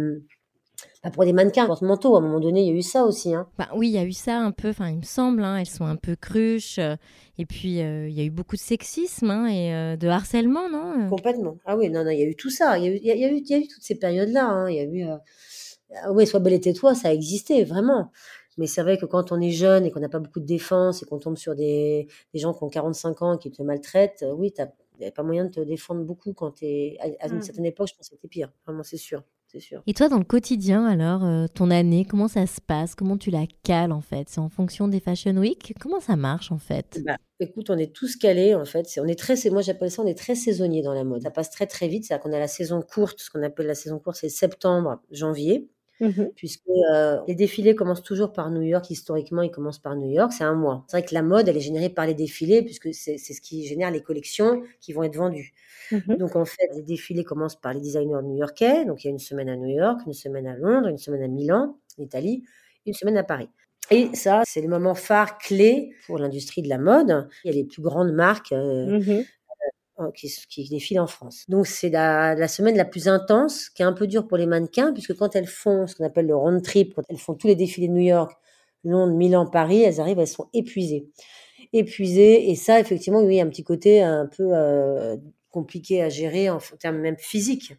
[1.05, 2.15] pas pour des mannequins porte-manteaux.
[2.15, 3.33] À un moment donné, il y a eu ça aussi.
[3.33, 3.47] Hein.
[3.57, 5.67] Bah oui, il y a eu ça un peu, enfin il me semble, hein, elles
[5.67, 6.79] sont un peu cruches.
[6.79, 6.95] euh,
[7.37, 10.69] et puis euh, il y a eu beaucoup de sexisme hein, et euh, de harcèlement,
[10.69, 11.57] non Complètement.
[11.65, 12.77] Ah oui, non, non, il y a eu tout ça.
[12.79, 13.67] Il y a eu, il y a, il y a eu, il y a eu
[13.67, 14.65] toutes ces périodes-là.
[14.69, 15.05] Il y a eu,
[16.03, 18.11] ah ouais, sois belle et tais-toi, ça a existé vraiment.
[18.57, 21.03] Mais c'est vrai que quand on est jeune et qu'on n'a pas beaucoup de défense
[21.03, 24.23] et qu'on tombe sur des, des gens qui ont 45 ans et qui te maltraitent,
[24.23, 24.53] euh, oui,
[24.99, 26.97] n'y a pas moyen de te défendre beaucoup quand tu es.
[26.99, 27.41] À, à une Mm.
[27.41, 28.51] certaine époque, je pense que c'était pire.
[28.65, 29.23] Vraiment, c'est sûr.
[29.47, 29.83] C'est sûr.
[29.87, 32.95] Et toi, dans le quotidien, alors, euh, ton année, comment ça se passe?
[32.95, 34.27] Comment tu la cales, en fait?
[34.27, 35.73] C'est en fonction des Fashion Week?
[35.79, 36.99] Comment ça marche, en fait?
[37.05, 38.87] Bah, écoute, on est tous calés en fait.
[39.01, 41.21] On est très, moi j'appelle ça, on est très saisonnier dans la mode.
[41.23, 42.05] Ça passe très très vite.
[42.05, 45.69] C'est-à-dire qu'on a la saison courte, ce qu'on appelle la saison courte, c'est septembre, janvier,
[46.35, 48.89] puisque euh, les défilés commencent toujours par New York.
[48.89, 50.33] Historiquement, ils commencent par New York.
[50.33, 50.85] C'est un mois.
[50.87, 53.65] C'est vrai que la mode, elle est générée par les défilés, puisque c'est ce qui
[53.65, 55.53] génère les collections qui vont être vendues.
[56.07, 58.85] Donc en fait, les défilés commencent par les designers new-yorkais.
[58.85, 61.23] Donc il y a une semaine à New York, une semaine à Londres, une semaine
[61.23, 62.43] à Milan, en Italie,
[62.85, 63.49] une semaine à Paris.
[63.91, 67.27] Et ça, c'est les moments phares clés pour l'industrie de la mode.
[67.43, 69.23] Il y a les plus grandes marques euh, euh,
[70.13, 71.45] qui, qui défilent en France.
[71.47, 74.45] Donc c'est la, la semaine la plus intense, qui est un peu dure pour les
[74.45, 77.47] mannequins, puisque quand elles font ce qu'on appelle le road trip, quand elles font tous
[77.47, 78.33] les défilés de New York,
[78.83, 81.07] Londres, Milan, Paris, elles arrivent, elles sont épuisées.
[81.73, 85.17] Épuisées, et ça, effectivement, oui, un petit côté un peu euh,
[85.49, 87.73] compliqué à gérer en termes même physiques,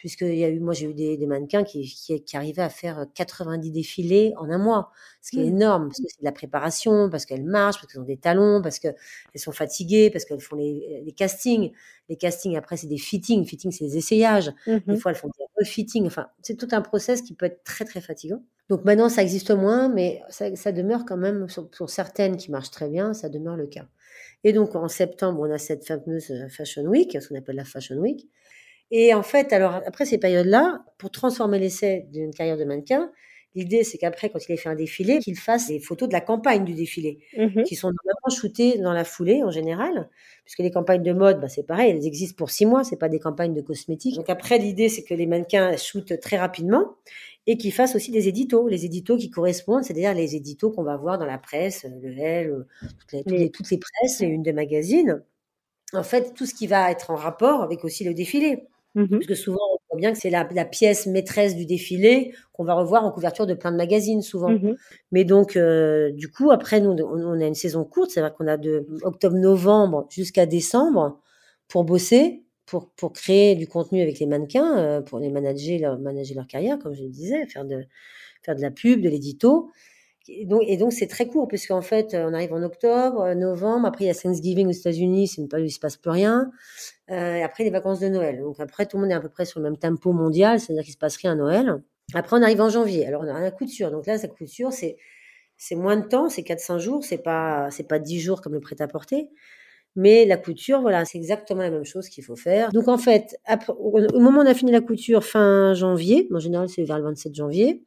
[0.00, 2.62] puisque il y a eu, moi j'ai eu des, des mannequins qui, qui, qui arrivaient
[2.62, 4.90] à faire 90 défilés en un mois,
[5.22, 5.48] ce qui est Mm.
[5.56, 8.62] énorme, parce que c'est de la préparation, parce qu'elles marchent, parce qu'elles ont des talons,
[8.62, 8.96] parce qu'elles
[9.36, 11.72] sont fatiguées, parce qu'elles font les, les castings.
[12.08, 13.44] Les castings, après, c'est des fittings.
[13.46, 14.52] Fitting, c'est des essayages.
[14.66, 14.96] Des Mhm.
[14.96, 16.06] fois, elles font des refittings.
[16.06, 18.42] Enfin, c'est tout un process qui peut être très, très fatigant.
[18.68, 22.50] Donc maintenant, ça existe moins, mais ça, ça demeure quand même, sur, sur certaines qui
[22.50, 23.86] marchent très bien, ça demeure le cas.
[24.44, 27.64] Et donc, en septembre, on a cette fameuse euh, Fashion Week, ce qu'on appelle la
[27.64, 28.28] Fashion Week.
[28.90, 33.10] Et en fait, alors, après ces périodes-là, pour transformer l'essai d'une carrière de mannequin,
[33.54, 36.20] l'idée, c'est qu'après, quand il ait fait un défilé, qu'il fasse des photos de la
[36.20, 37.62] campagne du défilé, Mhm.
[37.64, 40.08] qui sont normalement shootées dans la foulée, en général,
[40.44, 43.08] puisque les campagnes de mode, bah, c'est pareil, elles existent pour six mois, c'est pas
[43.08, 44.16] des campagnes de cosmétiques.
[44.16, 46.96] Donc après, l'idée, c'est que les mannequins shootent très rapidement
[47.46, 50.96] et qu'ils fassent aussi des éditos, les éditos qui correspondent, c'est-à-dire les éditos qu'on va
[50.96, 54.26] voir dans la presse, le L, euh, toutes les, toutes les, toutes les presses, les
[54.28, 55.22] unes des magazines.
[55.92, 58.64] En fait, tout ce qui va être en rapport avec aussi le défilé.
[58.94, 62.64] Parce que souvent, on voit bien que c'est la, la pièce maîtresse du défilé qu'on
[62.64, 64.50] va revoir en couverture de plein de magazines, souvent.
[64.50, 64.76] Mhm.
[65.12, 68.48] Mais donc, euh, du coup, après, nous, on, a une saison courte, c'est vrai qu'on
[68.48, 71.20] a de octobre-novembre jusqu'à décembre
[71.68, 75.98] pour bosser, pour, pour créer du contenu avec les mannequins, euh, pour les manager leur,
[75.98, 77.84] manager leur carrière, comme je le disais, faire de,
[78.42, 79.70] faire de la pub, de l'édito.
[80.28, 83.86] Et donc, et donc c'est très court, puisqu'en fait, on arrive en octobre, euh, novembre,
[83.86, 86.10] après il y a Thanksgiving aux États-Unis, c'est une période où il se passe plus
[86.10, 86.50] rien,
[87.10, 88.40] et après les vacances de Noël.
[88.40, 90.84] Donc après, tout le monde est à peu près sur le même tempo mondial, c'est-à-dire
[90.84, 91.82] qu'il se passe rien à Noël.
[92.14, 93.90] Après, on arrive en janvier, alors on a la couture.
[93.90, 94.96] Donc là, la couture, c'est
[95.56, 98.60] c'est moins de temps, c'est 4-5 jours, c'est pas c'est pas 10 jours comme le
[98.60, 99.28] prêt-à-porter.
[99.96, 102.70] Mais la couture, voilà, c'est exactement la même chose qu'il faut faire.
[102.72, 103.36] Donc en fait,
[103.68, 107.04] au moment où on a fini la couture fin janvier, en général c'est vers le
[107.04, 107.82] 27 janvier,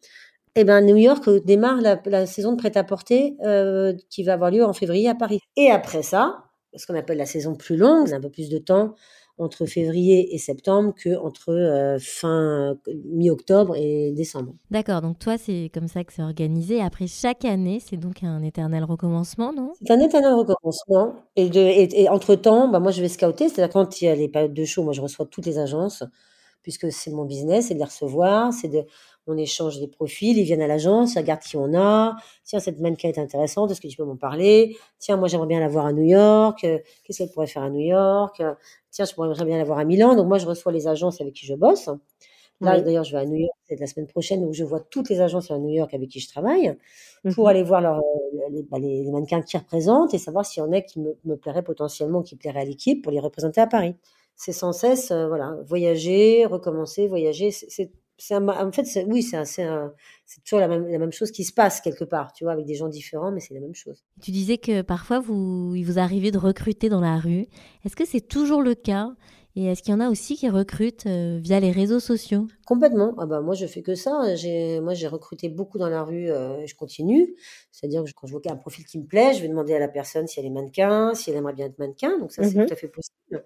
[0.56, 4.52] eh ben New York euh, démarre la, la saison de prêt-à-porter euh, qui va avoir
[4.52, 5.40] lieu en février à Paris.
[5.56, 6.44] Et après ça,
[6.76, 8.96] ce qu'on appelle la saison plus longue, c'est un peu plus de temps
[9.40, 14.54] entre février et septembre que entre euh, fin mi-octobre et décembre.
[14.70, 16.82] D'accord, donc toi, c'est comme ça que c'est organisé.
[16.82, 19.74] Après chaque année, c'est donc un éternel recommencement, non?
[19.82, 21.16] C'est un éternel recommencement.
[21.36, 23.50] Et, de, et, et entre-temps, bah, moi, je vais scouter.
[23.50, 26.04] C'est-à-dire, quand il y a les périodes de show, moi, je reçois toutes les agences,
[26.62, 28.86] puisque c'est mon business, c'est de les recevoir, c'est de,
[29.28, 32.16] on échange des profils, ils viennent à l'agence, ils regardent qui on a.
[32.44, 34.76] Tiens, cette mannequin est intéressante, est-ce que tu peux m'en parler?
[35.00, 36.60] Tiens, moi, j'aimerais bien la voir à New York.
[36.62, 38.42] Qu'est-ce qu'elle pourrait faire à New York?
[38.92, 40.16] Tiens, je pourrais bien la voir à Milan.
[40.16, 41.90] Donc, moi, je reçois les agences avec qui je bosse.
[42.62, 42.84] Là, Oui.
[42.84, 45.22] d'ailleurs, je vais à New York, c'est la semaine prochaine, où je vois toutes les
[45.22, 46.76] agences à New York avec qui je travaille,
[47.32, 47.48] pour Mhm.
[47.50, 50.72] aller voir leur, euh, les, bah, les- mannequins qui représentent et savoir s'il y en
[50.72, 53.96] a qui me, me plairaient potentiellement, qui plairaient à l'équipe pour les représenter à Paris.
[54.36, 57.52] C'est sans cesse, euh, voilà, voyager, recommencer, voyager.
[57.52, 57.92] C'est
[58.32, 59.44] en fait, oui, c'est,
[60.46, 63.32] toujours la même, chose qui se passe quelque part, tu vois, avec des gens différents,
[63.32, 64.04] mais c'est la même chose.
[64.22, 67.48] Tu disais que parfois, il vous arrivait de recruter dans la rue.
[67.86, 69.12] Est-ce que c'est toujours le cas
[69.56, 72.48] Et est-ce qu'il y en a aussi qui recrutent euh, via les réseaux sociaux?
[72.66, 73.14] Complètement.
[73.20, 74.34] Ah bah moi je fais que ça.
[74.36, 76.32] J'ai moi j'ai recruté beaucoup dans la rue.
[76.32, 77.36] euh, je continue.
[77.72, 79.48] C'est-à-dire que quand je vois qu'il y a un profil qui me plaît, je vais
[79.50, 82.18] demander à la personne si elle est mannequin, si elle aimerait bien être mannequin.
[82.20, 82.66] Donc ça c'est Mhm.
[82.66, 83.44] tout à fait possible.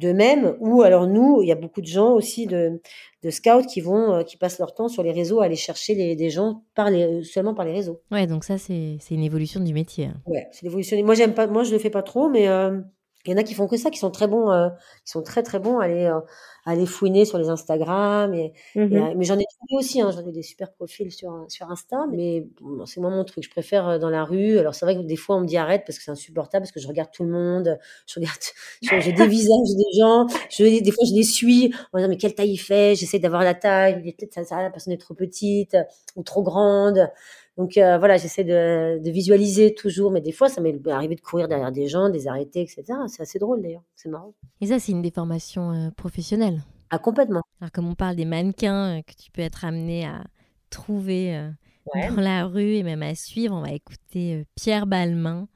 [0.00, 2.80] De même, ou alors nous, il y a beaucoup de gens aussi de,
[3.22, 5.94] de scouts qui vont euh, qui passent leur temps sur les réseaux à aller chercher
[5.94, 8.00] les, des gens par les, seulement par les réseaux.
[8.12, 10.06] Ouais, donc ça, c'est c'est une évolution du métier.
[10.06, 10.20] hein.
[10.26, 11.02] Ouais, c'est l'évolution.
[11.04, 12.80] Moi, j'aime pas, moi, je le fais pas trop, mais euh,
[13.26, 14.68] il y en a qui font que ça, qui sont très bons, euh,
[15.04, 16.20] qui sont très très bons à aller, euh,
[16.64, 18.32] à aller fouiner sur les Instagram.
[18.34, 21.70] Et, euh, mais j'en ai trouvé aussi, hein, j'en ai des super profils sur, sur
[21.70, 23.44] Insta, mais bon, c'est moi mon truc.
[23.44, 24.58] Je préfère euh, dans la rue.
[24.58, 26.72] Alors c'est vrai que des fois on me dit arrête parce que c'est insupportable, parce
[26.72, 28.38] que je regarde tout le monde, je regarde,
[28.82, 32.34] je, je dévisage des gens, je, des fois je les suis en disant mais quelle
[32.34, 35.76] taille il fait, j'essaie d'avoir la taille, peut-être ça, ça, la personne est trop petite
[36.16, 37.10] ou trop grande.
[37.58, 41.20] Donc euh, voilà, j'essaie de, de visualiser toujours, mais des fois, ça m'est arrivé de
[41.20, 42.84] courir derrière des gens, des arrêter, etc.
[43.08, 44.32] C'est assez drôle d'ailleurs, c'est marrant.
[44.60, 46.62] Et ça, c'est une des formations euh, professionnelles.
[46.90, 47.42] Ah, complètement.
[47.60, 50.24] Alors, comme on parle des mannequins euh, que tu peux être amené à
[50.70, 51.50] trouver
[51.94, 52.08] Ouais.
[52.08, 55.48] dans la rue et même à suivre, on va écouter Pierre Balmain,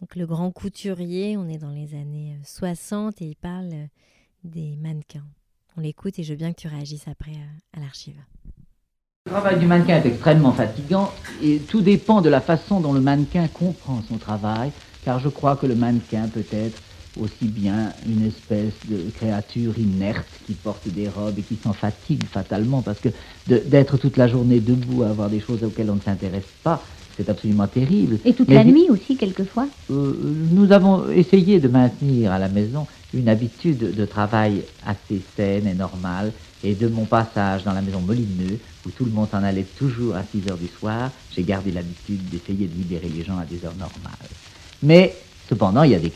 [0.00, 1.36] donc le grand couturier.
[1.36, 3.70] On est dans les années euh, 60 et il parle
[4.44, 5.26] des mannequins.
[5.76, 7.32] On l'écoute et je veux bien que tu réagisses après
[7.72, 8.16] à l'archive.
[9.26, 11.08] Le travail du mannequin est extrêmement fatigant
[11.42, 14.70] et tout dépend de la façon dont le mannequin comprend son travail,
[15.02, 16.78] car je crois que le mannequin peut être
[17.18, 22.22] aussi bien une espèce de créature inerte qui porte des robes et qui s'en fatigue
[22.24, 23.08] fatalement, parce que
[23.46, 26.82] d'être toute la journée debout à avoir des choses auxquelles on ne s'intéresse pas,
[27.16, 28.18] c'est absolument terrible.
[28.26, 29.68] Et toute Mais la nuit aussi, quelquefois.
[29.88, 35.66] euh, nous avons essayé de maintenir à la maison une habitude de travail assez saine
[35.66, 36.34] et normale.
[36.64, 40.16] Et de mon passage dans la maison Molineux, où tout le monde s'en allait toujours
[40.16, 43.64] à 6 heures du soir, j'ai gardé l'habitude d'essayer de libérer les gens à des
[43.66, 44.30] heures normales.
[44.82, 45.14] Mais
[45.48, 46.10] cependant, il y a des,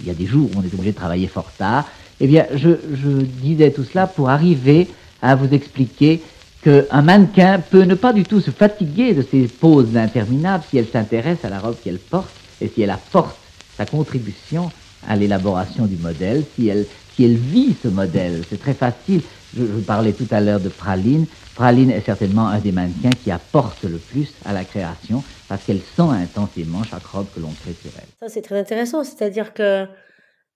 [0.00, 1.84] il y a des jours où on est obligé de travailler fort tard.
[2.20, 3.08] Eh bien, je, je
[3.42, 4.86] disais tout cela pour arriver
[5.20, 6.22] à vous expliquer
[6.62, 10.86] qu'un mannequin peut ne pas du tout se fatiguer de ces pauses interminables si elle
[10.86, 12.30] s'intéresse à la robe qu'elle porte
[12.60, 13.36] et si elle apporte
[13.76, 14.70] sa contribution
[15.08, 18.44] à l'élaboration du modèle, si elle, si elle vit ce modèle.
[18.50, 19.22] C'est très facile.
[19.56, 21.26] Je, je parlais tout à l'heure de Praline.
[21.54, 25.80] Praline est certainement un des mannequins qui apporte le plus à la création parce qu'elle
[25.80, 28.08] sent intensément chaque robe que l'on crée sur elle.
[28.20, 29.02] Ça, c'est très intéressant.
[29.02, 29.86] C'est-à-dire que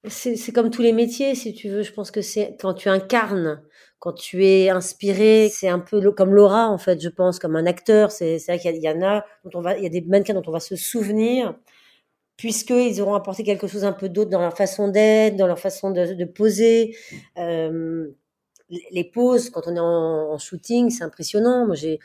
[0.09, 1.83] c'est comme tous les métiers, si tu veux.
[1.83, 3.63] Je pense que c'est quand tu incarnes,
[3.99, 7.67] quand tu es inspiré, c'est un peu comme Laura, en fait, je pense, comme un
[7.67, 8.11] acteur.
[8.11, 10.43] C'est vrai qu'il y, en a, dont on va, il y a des mannequins dont
[10.47, 11.55] on va se souvenir,
[12.37, 15.93] puisqu'ils auront apporté quelque chose un peu d'autre dans leur façon d'être, dans leur façon
[15.93, 16.97] de, de poser.
[17.39, 18.09] Euh,
[18.91, 21.67] les- poses, quand on est en, shooting, c'est impressionnant.
[21.67, 22.01] Moi, j'ai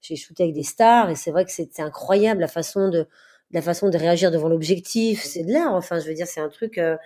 [0.00, 3.06] j'ai shooté avec des stars et c'est vrai que c'est incroyable la façon de
[3.52, 5.22] la façon de réagir devant l'objectif.
[5.24, 5.74] C'est de l'art.
[5.74, 6.78] Enfin, je veux dire, c'est un truc.
[6.78, 6.96] euh,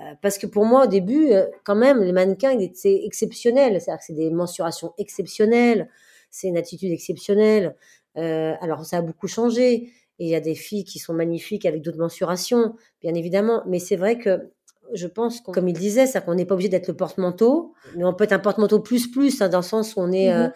[0.00, 3.80] euh, parce que pour moi, au début, euh, quand même, les mannequins, c'est exceptionnel.
[3.80, 5.88] C'est-à-dire que c'est des mensurations exceptionnelles,
[6.30, 7.76] c'est une attitude exceptionnelle.
[8.16, 9.90] Alors, ça a beaucoup changé.
[10.20, 13.62] Et il y a des filles qui sont magnifiques avec d'autres mensurations, bien évidemment.
[13.66, 14.52] Mais c'est vrai que
[14.92, 18.04] je pense, qu'on- comme il disait, c'est qu'on n'est pas obligé d'être le porte-manteau, mais
[18.04, 20.44] on peut être un porte-manteau plus plus, hein, dans le sens où on est, euh,
[20.46, 20.52] Mhm.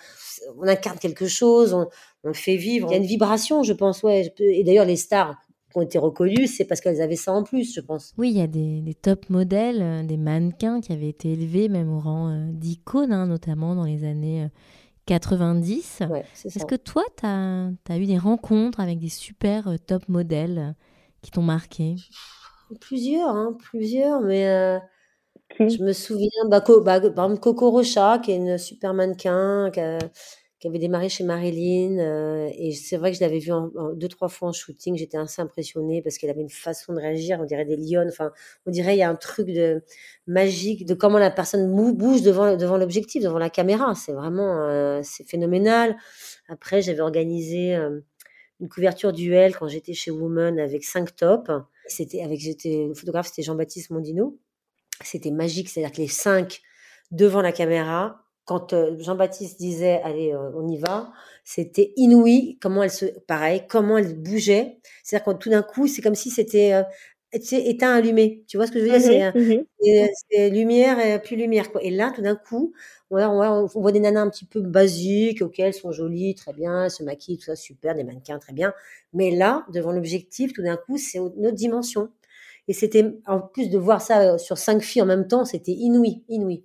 [0.59, 1.89] on incarne quelque chose, on,
[2.25, 2.89] on le fait vivre.
[2.89, 4.33] Il y a une vibration, je pense, ouais.
[4.39, 5.37] Et d'ailleurs, les stars
[5.71, 8.15] qui ont été reconnues, c'est parce qu'elles avaient ça en plus, je pense.
[8.17, 11.69] Oui, il y a des, des top modèles, euh, des mannequins qui avaient été élevés
[11.69, 14.49] même au rang euh, d'icônes, hein, notamment dans les années euh,
[15.07, 16.03] 90.
[16.35, 20.59] c'est Est-ce que toi, tu as, eu des rencontres avec des super euh, top modèles
[20.59, 20.73] euh,
[21.23, 21.97] qui t'ont marqué?
[22.81, 24.79] Plusieurs, hein, plusieurs, mais euh,
[25.69, 29.71] je me souviens, bah, Co- bah, par exemple, Coco Rocha, qui est une super mannequin,
[29.73, 29.99] qui, a-
[30.61, 33.95] qui avait démarré chez Marilyn, euh, et c'est vrai que je l'avais vue en, en-
[33.95, 37.39] deux, trois fois en shooting, j'étais assez impressionnée parce qu'elle avait une façon de réagir,
[37.41, 38.33] on dirait des lionnes, enfin,
[38.67, 39.83] on dirait il y a un truc de
[40.27, 45.01] magique de comment la personne bouge devant, devant l'objectif, devant la caméra, c'est vraiment, euh,
[45.05, 45.97] c'est phénoménal.
[46.49, 47.77] Après, j'avais organisé
[48.61, 51.51] une couverture duel quand j'étais chez Woman avec cinq tops.
[51.87, 54.39] C'était avec j'étais le photographe, c'était Jean-Baptiste Mondino.
[55.03, 56.61] C'était magique, c'est-à-dire que les cinq
[57.11, 61.13] devant la caméra, quand euh, Jean-Baptiste disait allez, euh, on y va,
[61.45, 64.79] c'était inouï comment elle se, pareil, comment elle bougeait.
[65.05, 66.83] C'est-à-dire que tout d'un coup, c'est comme si c'était
[67.35, 68.45] euh, sais, éteint, allumé.
[68.47, 69.01] Tu vois ce que je veux dire?
[69.01, 69.65] C'est euh, mhm.
[69.85, 71.71] et, c'est lumière et plus lumière.
[71.73, 71.83] Quoi.
[71.83, 72.73] Et là, tout d'un coup,
[73.11, 75.93] on, voit- on voit- on voit des nanas un petit peu basiques, ok, elles sont
[75.93, 78.73] jolies, très bien, elles se maquillent, tout ça, super, des mannequins, très bien.
[79.13, 82.11] Mais là, devant l'objectif, tout d'un coup, c'est une autre dimension.
[82.69, 85.73] Et c'était, en plus de voir ça euh, sur cinq filles en même temps, c'était
[85.73, 86.65] inouï, inouï.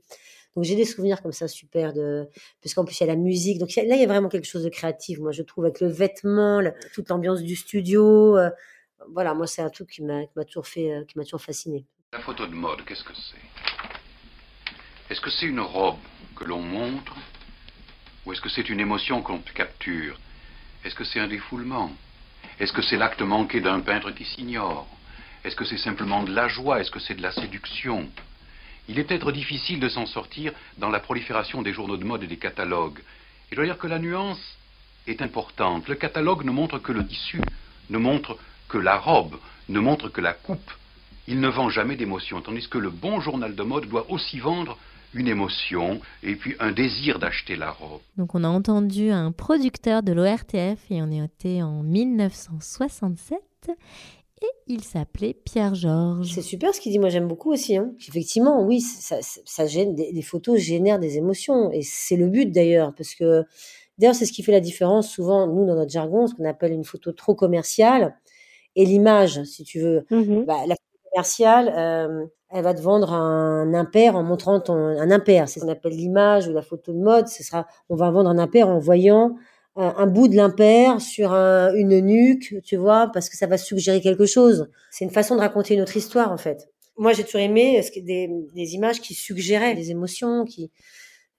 [0.55, 2.27] Donc j'ai des souvenirs comme ça super de
[2.61, 3.57] parce qu'en plus il y a la musique.
[3.57, 5.19] Donc a- là il y a vraiment quelque chose de créatif.
[5.19, 6.61] Moi je trouve avec le vêtement,
[6.93, 8.37] toute l'ambiance du studio.
[8.37, 8.49] euh,
[9.11, 11.85] voilà, moi c'est un truc qui m'a toujours fait, euh, qui m'a toujours fasciné.
[12.13, 13.37] La photo de mode, qu'est-ce que c'est?
[15.09, 15.99] Est-ce que c'est une robe
[16.35, 17.15] que l'on montre?
[18.25, 20.19] Ou est-ce que c'est une émotion qu'on capture?
[20.85, 21.91] Est-ce que c'est un défoulement?
[22.59, 24.87] Est-ce que c'est l'acte manqué d'un peintre qui s'ignore?
[25.43, 26.79] Est-ce que c'est simplement de la joie?
[26.79, 28.09] Est-ce que c'est de la séduction?
[28.87, 32.27] Il est peut-être difficile de s'en sortir dans la prolifération des journaux de mode et
[32.27, 32.99] des catalogues.
[32.99, 34.57] Et je dois dire que la nuance
[35.07, 35.87] est importante.
[35.87, 37.41] Le catalogue ne montre que le tissu,
[37.89, 38.37] ne montre
[38.73, 39.35] que la robe,
[39.69, 40.71] ne montre que la coupe.
[41.27, 44.79] Il ne vend jamais d'émotion, tandis que le bon journal de mode doit aussi vendre
[45.13, 48.01] une émotion et puis un désir d'acheter la robe.
[48.17, 53.37] Donc on a entendu un producteur de l'ORTF et on était en 1967
[54.41, 56.33] et il s'appelait Pierre Georges.
[56.33, 57.77] C'est super ce qu'il dit, moi j'aime beaucoup aussi.
[57.77, 57.91] Hein.
[58.07, 62.91] Effectivement, oui, ça, ça gêne, des, photos génèrent des émotions et c'est le but d'ailleurs
[62.95, 63.43] parce que
[63.99, 66.71] d'ailleurs c'est ce qui fait la différence souvent, nous dans notre jargon, ce qu'on appelle
[66.71, 68.15] une photo trop commerciale
[68.75, 70.05] et l'image, si tu veux.
[70.09, 70.75] Mmh bah, la
[71.11, 75.47] commerciale, euh, elle va te vendre un impair en montrant ton, un impair.
[75.47, 77.27] C'est ce qu'on appelle l'image ou la photo de mode.
[77.27, 79.35] Ce sera, on va vendre un impair en voyant
[79.75, 84.27] un, bout de l'impair sur une nuque, tu vois, parce que ça va suggérer quelque
[84.27, 84.69] chose.
[84.91, 86.69] C'est une façon de raconter une autre histoire, en fait.
[86.95, 90.69] Moi, j'ai toujours aimé des, des images qui suggéraient des émotions, qui, euh,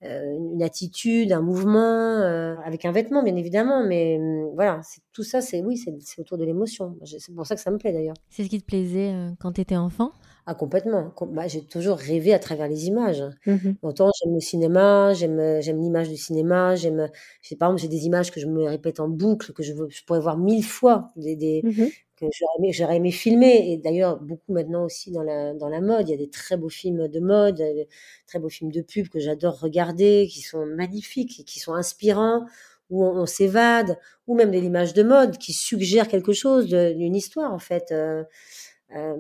[0.04, 5.22] une attitude, un mouvement, euh, avec un vêtement bien évidemment, mais hum, voilà, c'est tout
[5.22, 6.96] ça, c'est oui, c'est autour de l'émotion.
[7.04, 8.16] C'est pour ça que ça me plaît d'ailleurs.
[8.28, 10.12] C'est ce qui te plaisait euh, quand tu étais enfant?
[10.46, 11.14] Ah complètement.
[11.32, 13.22] Bah, j'ai toujours rêvé à travers les images.
[13.46, 17.08] Mmh Autant j'aime le cinéma, j'aime j'aime l'image du cinéma, j'aime,
[17.58, 20.20] par exemple, j'ai des images que je me répète en boucle, que je, je pourrais
[20.20, 21.84] voir mille fois, des, des, mmh
[22.72, 23.72] j'aurais aimé, filmer.
[23.72, 26.08] Et d'ailleurs, beaucoup maintenant aussi dans la, dans la mode.
[26.08, 27.88] Il y a des très beaux films de mode, des
[28.26, 32.44] très beaux films de pub que j'adore regarder, qui sont magnifiques, qui sont inspirants,
[32.90, 37.52] où on, s'évade, ou même des images de mode qui suggèrent quelque chose, d'une histoire
[37.52, 37.92] en fait.
[37.92, 38.24] Euh,
[38.94, 39.16] euh,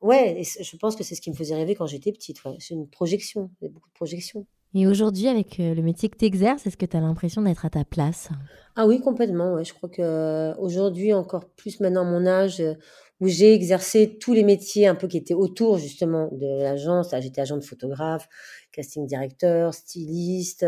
[0.00, 2.38] ouais, et je pense que c'est ce qui me faisait rêver quand j'étais petite.
[2.58, 4.46] C'est une projection, il y a beaucoup de projections.
[4.78, 7.64] Et aujourd'hui, avec euh, le métier que tu exerces, est-ce que tu as l'impression d'être
[7.64, 8.28] à ta place?
[8.74, 9.64] Ah oui, complètement.
[9.64, 12.74] Je crois que euh, aujourd'hui, encore plus maintenant mon âge, euh,
[13.18, 17.14] où j'ai exercé tous les métiers un peu qui étaient autour justement de l'agence.
[17.18, 18.28] J'étais agent de photographe,
[18.70, 20.66] casting directeur, styliste.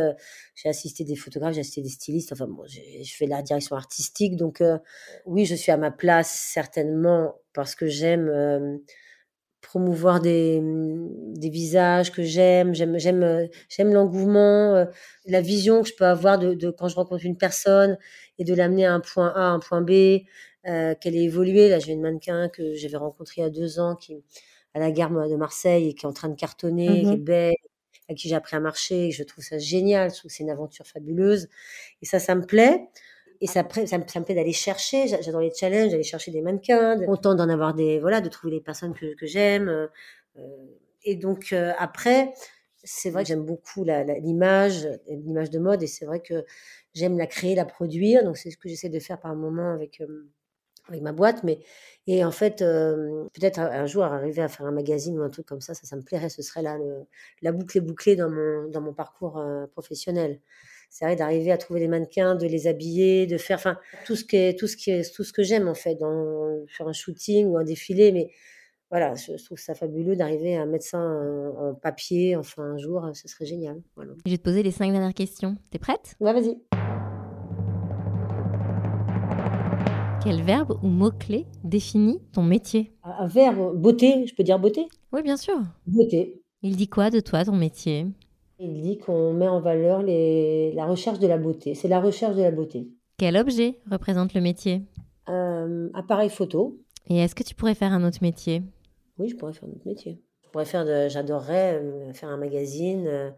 [0.55, 2.33] J'ai assisté des photographes, j'ai assisté des stylistes.
[2.33, 4.37] Enfin bon, je fais la direction artistique.
[4.37, 4.63] Donc
[5.27, 8.81] oui, je suis à ma place certainement parce que j'aime
[9.69, 14.87] promouvoir des, mmh, des visages que j'aime, j'aime, j'aime, euh, j'aime l'engouement, euh,
[15.27, 17.99] la vision que je peux avoir de, de, quand je rencontre une personne
[18.39, 20.23] et de l'amener à un point A, à un point B,
[20.67, 21.69] euh, qu'elle ait évolué.
[21.69, 24.17] Là, j'ai une mannequin que j'avais rencontrée il y a deux ans qui
[24.75, 27.25] à la gare de Marseille et qui est en train de cartonner, qui est mmh
[27.25, 27.55] belle,
[28.09, 29.11] à qui j'ai appris à marcher.
[29.11, 31.49] je trouve ça génial, je trouve que c'est une aventure fabuleuse.
[32.03, 32.89] Et ça, ça me plaît
[33.41, 35.07] et ça, ça, me, ça me plaît d'aller chercher.
[35.07, 38.61] J'adore les challenges, d'aller chercher des mannequins, content d'en avoir des, voilà, de trouver les
[38.61, 39.69] personnes que, j'aime.
[39.69, 39.87] Euh,
[41.05, 42.33] et donc euh, après,
[42.83, 46.45] c'est vrai que j'aime beaucoup l'image, l'image de mode, et c'est vrai que
[46.95, 48.25] j'aime la créer, la produire.
[48.25, 50.29] Donc c'est ce que j'essaie de faire par moment avec euh,
[50.89, 51.45] avec ma boîte.
[51.45, 51.61] Mais
[52.09, 55.61] et en fait, peut-être un, jour arriver à faire un magazine ou un truc comme
[55.61, 56.31] ça, ça, ça me plairait.
[56.31, 56.77] Ce serait là
[57.43, 59.41] la boucle est bouclée dans mon dans mon parcours
[59.73, 60.41] professionnel
[60.91, 64.25] c'est vrai d'arriver à trouver des mannequins, de les habiller, de faire, enfin, tout ce
[64.25, 66.93] qui est, tout ce qui est, tout ce que j'aime en fait, dans, faire un
[66.93, 68.31] shooting ou un défilé, mais
[68.91, 73.29] voilà, je, trouve ça fabuleux d'arriver à mettre ça en, papier, enfin un jour, ce
[73.29, 73.83] serait génial.
[73.97, 74.13] Voilà.
[74.25, 75.57] Je vais te poser les cinq dernières questions.
[75.71, 76.17] T'es prête?
[76.21, 76.57] Ouais, vas-y.
[80.25, 82.93] Quel verbe ou mot-clé définit ton métier?
[83.05, 84.89] Un verbe, beauté, je peux dire beauté?
[85.13, 85.59] Oui, bien sûr.
[85.87, 86.43] Beauté.
[86.63, 88.07] Il dit quoi de toi, ton métier?
[88.59, 90.73] Il dit qu'on met en valeur les...
[90.73, 91.75] la recherche de la beauté.
[91.75, 92.89] C'est la recherche de la beauté.
[93.17, 94.83] Quel objet représente le métier?
[95.29, 96.79] Euh, Appareil photo.
[97.09, 98.63] Et est-ce que tu pourrais faire un autre métier?
[99.19, 100.23] Oui, je pourrais faire un autre métier.
[100.45, 101.09] Je pourrais faire de...
[101.09, 103.31] J'adorerais euh, faire un magazine euh,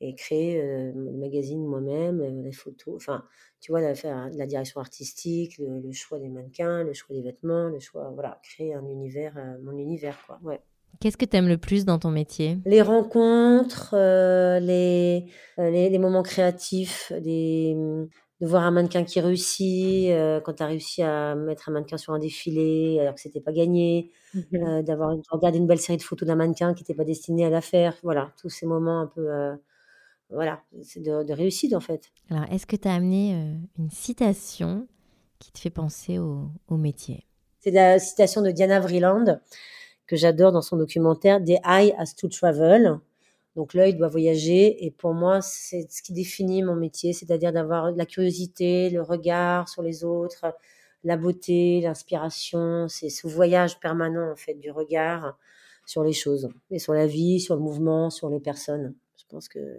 [0.00, 2.94] et créer un magazine moi-même, des photos.
[2.96, 3.24] Enfin,
[3.60, 7.68] tu vois, faire la direction artistique, le, le, choix des mannequins, le choix des vêtements,
[7.68, 10.40] le choix, voilà, créer un univers, mon univers, quoi.
[10.42, 10.60] Ouais.
[11.00, 12.58] Qu'est-ce que tu aimes le plus dans ton métier?
[12.64, 15.26] Les rencontres, euh, les,
[15.58, 17.74] euh, les, les, moments créatifs, des,
[18.40, 21.96] de voir un mannequin qui réussit, euh, quand tu as réussi à mettre un mannequin
[21.96, 26.02] sur un défilé alors que c'était pas gagné, mmh d'avoir regarder une belle série de
[26.02, 27.94] photos d'un mannequin qui n'était pas destiné à la faire.
[28.02, 29.28] Voilà, tous ces moments un peu.
[30.30, 32.10] voilà, c'est de, de, réussite en fait.
[32.30, 34.86] Alors, est-ce que tu as amené une citation
[35.38, 37.26] qui te fait penser au, au métier?
[37.58, 39.40] C'est la citation de Diana Vreeland
[40.12, 42.98] que j'adore dans son documentaire, The Eye Has to Travel.
[43.56, 47.92] Donc l'œil doit voyager et pour moi c'est ce qui définit mon métier, c'est-à-dire d'avoir
[47.92, 50.54] la curiosité, le regard sur les autres,
[51.02, 55.38] la beauté, l'inspiration, c'est ce voyage permanent en fait du regard
[55.86, 58.94] sur les choses et sur la vie, sur le mouvement, sur les personnes.
[59.30, 59.78] pense que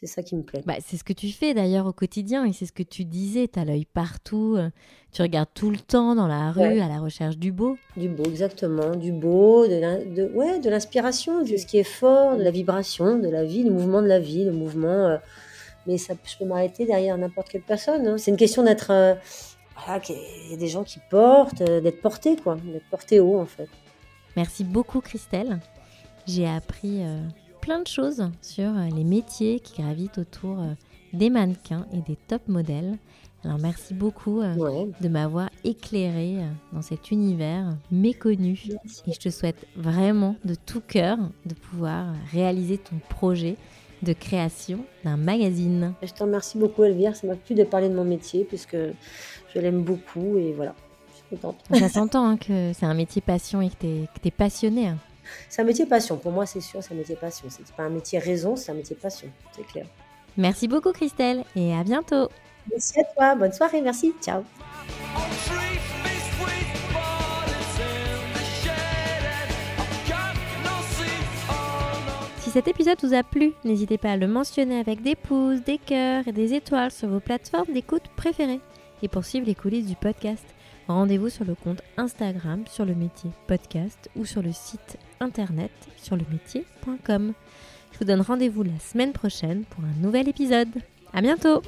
[0.00, 0.62] c'est ça qui me plaît.
[0.66, 3.48] Bah, c'est ce que tu fais d'ailleurs au quotidien et c'est ce que tu disais,
[3.48, 4.70] tu as l'œil partout, euh,
[5.12, 6.80] tu regardes tout le temps dans la rue Ouais.
[6.80, 7.76] à la recherche du beau.
[7.96, 8.94] Du beau, exactement.
[8.96, 13.28] Du beau, de, ouais, de l'inspiration, de ce qui est fort, de la vibration, de
[13.28, 14.86] la vie, le mouvement de la vie, le mouvement.
[14.88, 15.16] euh,
[15.86, 18.06] mais ça, je peux m'arrêter derrière n'importe quelle personne.
[18.06, 18.18] hein.
[18.18, 18.90] C'est une question d'être.
[18.90, 19.14] euh,
[19.76, 20.16] voilà, qu'il
[20.50, 22.56] y a des gens qui portent, euh, d'être porté, quoi.
[22.56, 23.68] D'être porté haut, en fait.
[24.36, 25.60] Merci beaucoup Christelle.
[26.26, 27.02] J'ai appris
[27.66, 30.74] plein de choses sur euh, les métiers qui gravitent autour euh,
[31.12, 32.96] des mannequins et des top modèles.
[33.44, 34.88] Alors merci beaucoup euh, Ouais.
[35.00, 36.36] de m'avoir éclairé
[36.72, 38.62] dans cet univers méconnu.
[39.08, 43.56] Et je te souhaite vraiment de tout cœur de pouvoir réaliser ton projet
[44.04, 45.92] de création d'un magazine.
[46.04, 47.16] Je te remercie beaucoup, Elvire.
[47.16, 50.74] Ça m'a plu de parler de mon métier, puisque je l'aime beaucoup, et voilà.
[51.10, 51.56] Je suis contente.
[51.72, 54.86] Ça s'entend hein, que c'est un métier passion et que tu es, passionné.
[54.88, 54.98] hein.
[55.48, 56.16] C'est un métier passion.
[56.16, 57.46] Pour moi, c'est sûr, c'est un métier passion.
[57.50, 59.28] C'est pas un métier raison, c'est un métier passion.
[59.52, 59.86] C'est clair.
[60.36, 62.28] Merci beaucoup Christelle et à bientôt.
[62.70, 63.34] Merci à toi.
[63.34, 63.80] Bonne soirée.
[63.80, 64.14] Merci.
[64.20, 64.42] Ciao.
[72.40, 75.78] Si cet épisode vous a plu, n'hésitez pas à le mentionner avec des pouces, des
[75.78, 78.60] cœurs et des étoiles sur vos plateformes d'écoute préférées.
[79.02, 80.44] Et pour suivre les coulisses du podcast,
[80.94, 86.16] rendez-vous sur le compte Instagram sur le métier podcast ou sur le site internet sur
[86.16, 87.32] le métier.com.
[87.92, 90.68] Je vous donne rendez-vous la semaine prochaine pour un nouvel épisode.
[91.12, 91.62] À bientôt!